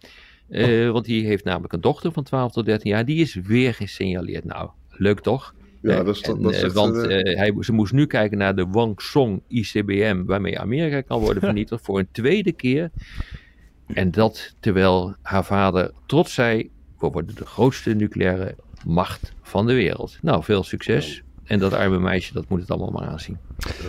Oh. 0.50 0.92
Want 0.92 1.06
die 1.06 1.26
heeft 1.26 1.44
namelijk 1.44 1.74
een 1.74 1.82
dochter 1.82 2.12
van 2.12 2.24
12 2.24 2.52
tot 2.52 2.66
13 2.66 2.92
jaar. 2.92 3.06
Die 3.06 3.22
is 3.22 3.34
weer 3.34 3.74
gesignaleerd. 3.74 4.44
Nou, 4.44 4.70
leuk 4.90 5.20
toch? 5.20 5.54
Ja, 5.82 6.04
dat 6.04 6.16
is, 6.16 6.22
dat, 6.22 6.44
dat 6.44 6.52
is 6.52 6.62
echt, 6.62 6.74
Want 6.74 6.96
hij, 7.06 7.54
ze 7.60 7.74
moest 7.74 7.94
nu 7.94 8.06
kijken 8.06 8.38
naar 8.38 8.56
de 8.56 8.68
Wang 8.68 9.02
Song 9.02 9.42
ICBM, 9.48 10.24
waarmee 10.26 10.60
Amerika 10.60 11.02
kan 11.02 11.20
worden 11.20 11.44
vernietigd 11.50 11.86
voor 11.86 12.00
een 12.00 12.08
tweede 12.12 12.52
keer. 12.52 12.92
En 13.88 14.12
dat 14.12 14.56
terwijl 14.60 15.16
haar 15.22 15.46
vader 15.46 15.92
trots 16.06 16.34
zei: 16.34 16.70
We 17.00 17.08
worden 17.08 17.36
de 17.36 17.46
grootste 17.46 17.94
nucleaire 17.94 18.56
macht 18.86 19.34
van 19.42 19.68
de 19.68 19.74
wereld. 19.74 20.18
Nou, 20.22 20.44
veel 20.44 20.64
succes. 20.64 21.24
En 21.44 21.60
dat 21.60 21.74
arme 21.74 22.00
meisje, 22.00 22.34
dat 22.34 22.50
moet 22.50 22.60
het 22.60 22.72
allemaal 22.72 22.92
maar 22.92 23.08
aanzien. 23.08 23.38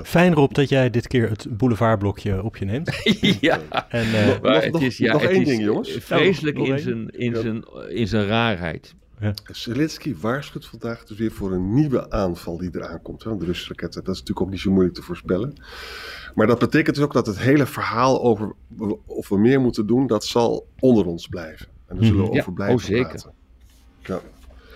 Fijn 0.03 0.35
Rob 0.35 0.55
dat 0.55 0.69
jij 0.69 0.91
dit 0.91 1.07
keer 1.07 1.29
het 1.29 1.47
boulevardblokje 1.51 2.43
op 2.43 2.57
je 2.57 2.65
neemt. 2.65 2.91
ja, 3.41 3.61
en, 3.89 4.07
uh, 4.07 4.41
maar 4.41 4.65
het 4.65 4.81
is, 4.81 4.97
ja, 4.99 5.13
nog 5.13 5.23
het 5.23 5.31
één 5.31 5.41
is 5.41 5.47
ding 5.49 5.63
jongens. 5.63 5.91
Vreselijk 5.91 6.59
in 6.59 6.79
zijn, 6.79 7.11
in, 7.11 7.37
zijn, 7.37 7.65
in 7.89 8.09
zijn 8.09 8.27
raarheid. 8.27 8.95
Ja. 9.21 9.35
Zelensky 9.53 10.15
waarschuwt 10.21 10.67
vandaag 10.67 11.05
dus 11.05 11.19
weer 11.19 11.33
voor 11.33 11.53
een 11.53 11.75
nieuwe 11.75 12.11
aanval 12.11 12.59
die 12.59 12.71
eraan 12.73 13.03
komt. 13.03 13.25
Hè, 13.25 13.37
de 13.37 13.45
Russische 13.45 13.73
raketten. 13.73 14.05
Dat 14.05 14.15
is 14.15 14.21
natuurlijk 14.21 14.47
ook 14.47 14.53
niet 14.53 14.63
zo 14.63 14.71
moeilijk 14.71 14.95
te 14.95 15.03
voorspellen. 15.03 15.55
Maar 16.35 16.47
dat 16.47 16.59
betekent 16.59 16.97
dus 16.97 17.05
ook 17.05 17.13
dat 17.13 17.27
het 17.27 17.39
hele 17.39 17.67
verhaal 17.67 18.23
over 18.23 18.55
of 19.07 19.29
we 19.29 19.39
meer 19.39 19.61
moeten 19.61 19.87
doen, 19.87 20.07
dat 20.07 20.25
zal 20.25 20.67
onder 20.79 21.07
ons 21.07 21.29
blijven. 21.29 21.67
En 21.87 21.97
daar 21.97 22.05
zullen 22.05 22.25
we 22.29 22.33
ja, 22.33 22.41
over 22.41 22.53
blijven 22.53 22.77
oh, 22.77 22.83
zeker. 22.83 23.09
praten. 23.09 23.33
Ja. 24.01 24.21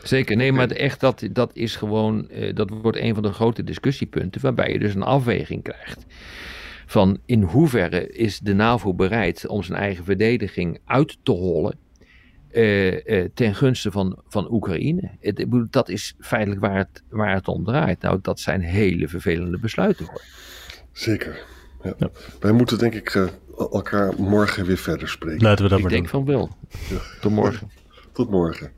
Zeker, 0.02 0.36
nee, 0.36 0.52
maar 0.52 0.70
echt, 0.70 1.00
dat, 1.00 1.28
dat 1.32 1.50
is 1.54 1.76
gewoon, 1.76 2.28
uh, 2.30 2.54
dat 2.54 2.70
wordt 2.70 2.98
een 2.98 3.14
van 3.14 3.22
de 3.22 3.32
grote 3.32 3.64
discussiepunten, 3.64 4.40
waarbij 4.40 4.72
je 4.72 4.78
dus 4.78 4.94
een 4.94 5.02
afweging 5.02 5.62
krijgt. 5.62 6.06
Van 6.86 7.18
in 7.26 7.42
hoeverre 7.42 8.08
is 8.08 8.38
de 8.38 8.54
NAVO 8.54 8.94
bereid 8.94 9.46
om 9.46 9.62
zijn 9.62 9.78
eigen 9.78 10.04
verdediging 10.04 10.78
uit 10.84 11.18
te 11.22 11.32
hollen 11.32 11.76
uh, 12.52 13.06
uh, 13.06 13.24
ten 13.34 13.54
gunste 13.54 13.90
van, 13.90 14.18
van 14.28 14.52
Oekraïne? 14.52 15.10
Het, 15.20 15.46
dat 15.70 15.88
is 15.88 16.14
feitelijk 16.20 16.60
waar 16.60 16.76
het, 16.76 17.02
waar 17.08 17.34
het 17.34 17.48
om 17.48 17.64
draait. 17.64 18.00
Nou, 18.02 18.18
dat 18.22 18.40
zijn 18.40 18.60
hele 18.60 19.08
vervelende 19.08 19.58
besluiten 19.58 20.04
hoor. 20.04 20.22
Zeker. 20.92 21.44
Ja. 21.82 21.94
Ja. 21.98 22.10
Wij 22.40 22.52
moeten 22.52 22.78
denk 22.78 22.94
ik 22.94 23.30
elkaar 23.58 24.12
morgen 24.18 24.64
weer 24.64 24.78
verder 24.78 25.08
spreken. 25.08 25.42
Laten 25.42 25.64
we 25.64 25.68
dat 25.70 25.78
ik 25.78 25.84
maar 25.84 25.92
denk 25.92 26.10
doen. 26.10 26.24
van 26.24 26.24
wel. 26.24 26.56
Tot 27.20 27.32
morgen. 27.32 27.70
Tot 28.12 28.30
morgen. 28.30 28.77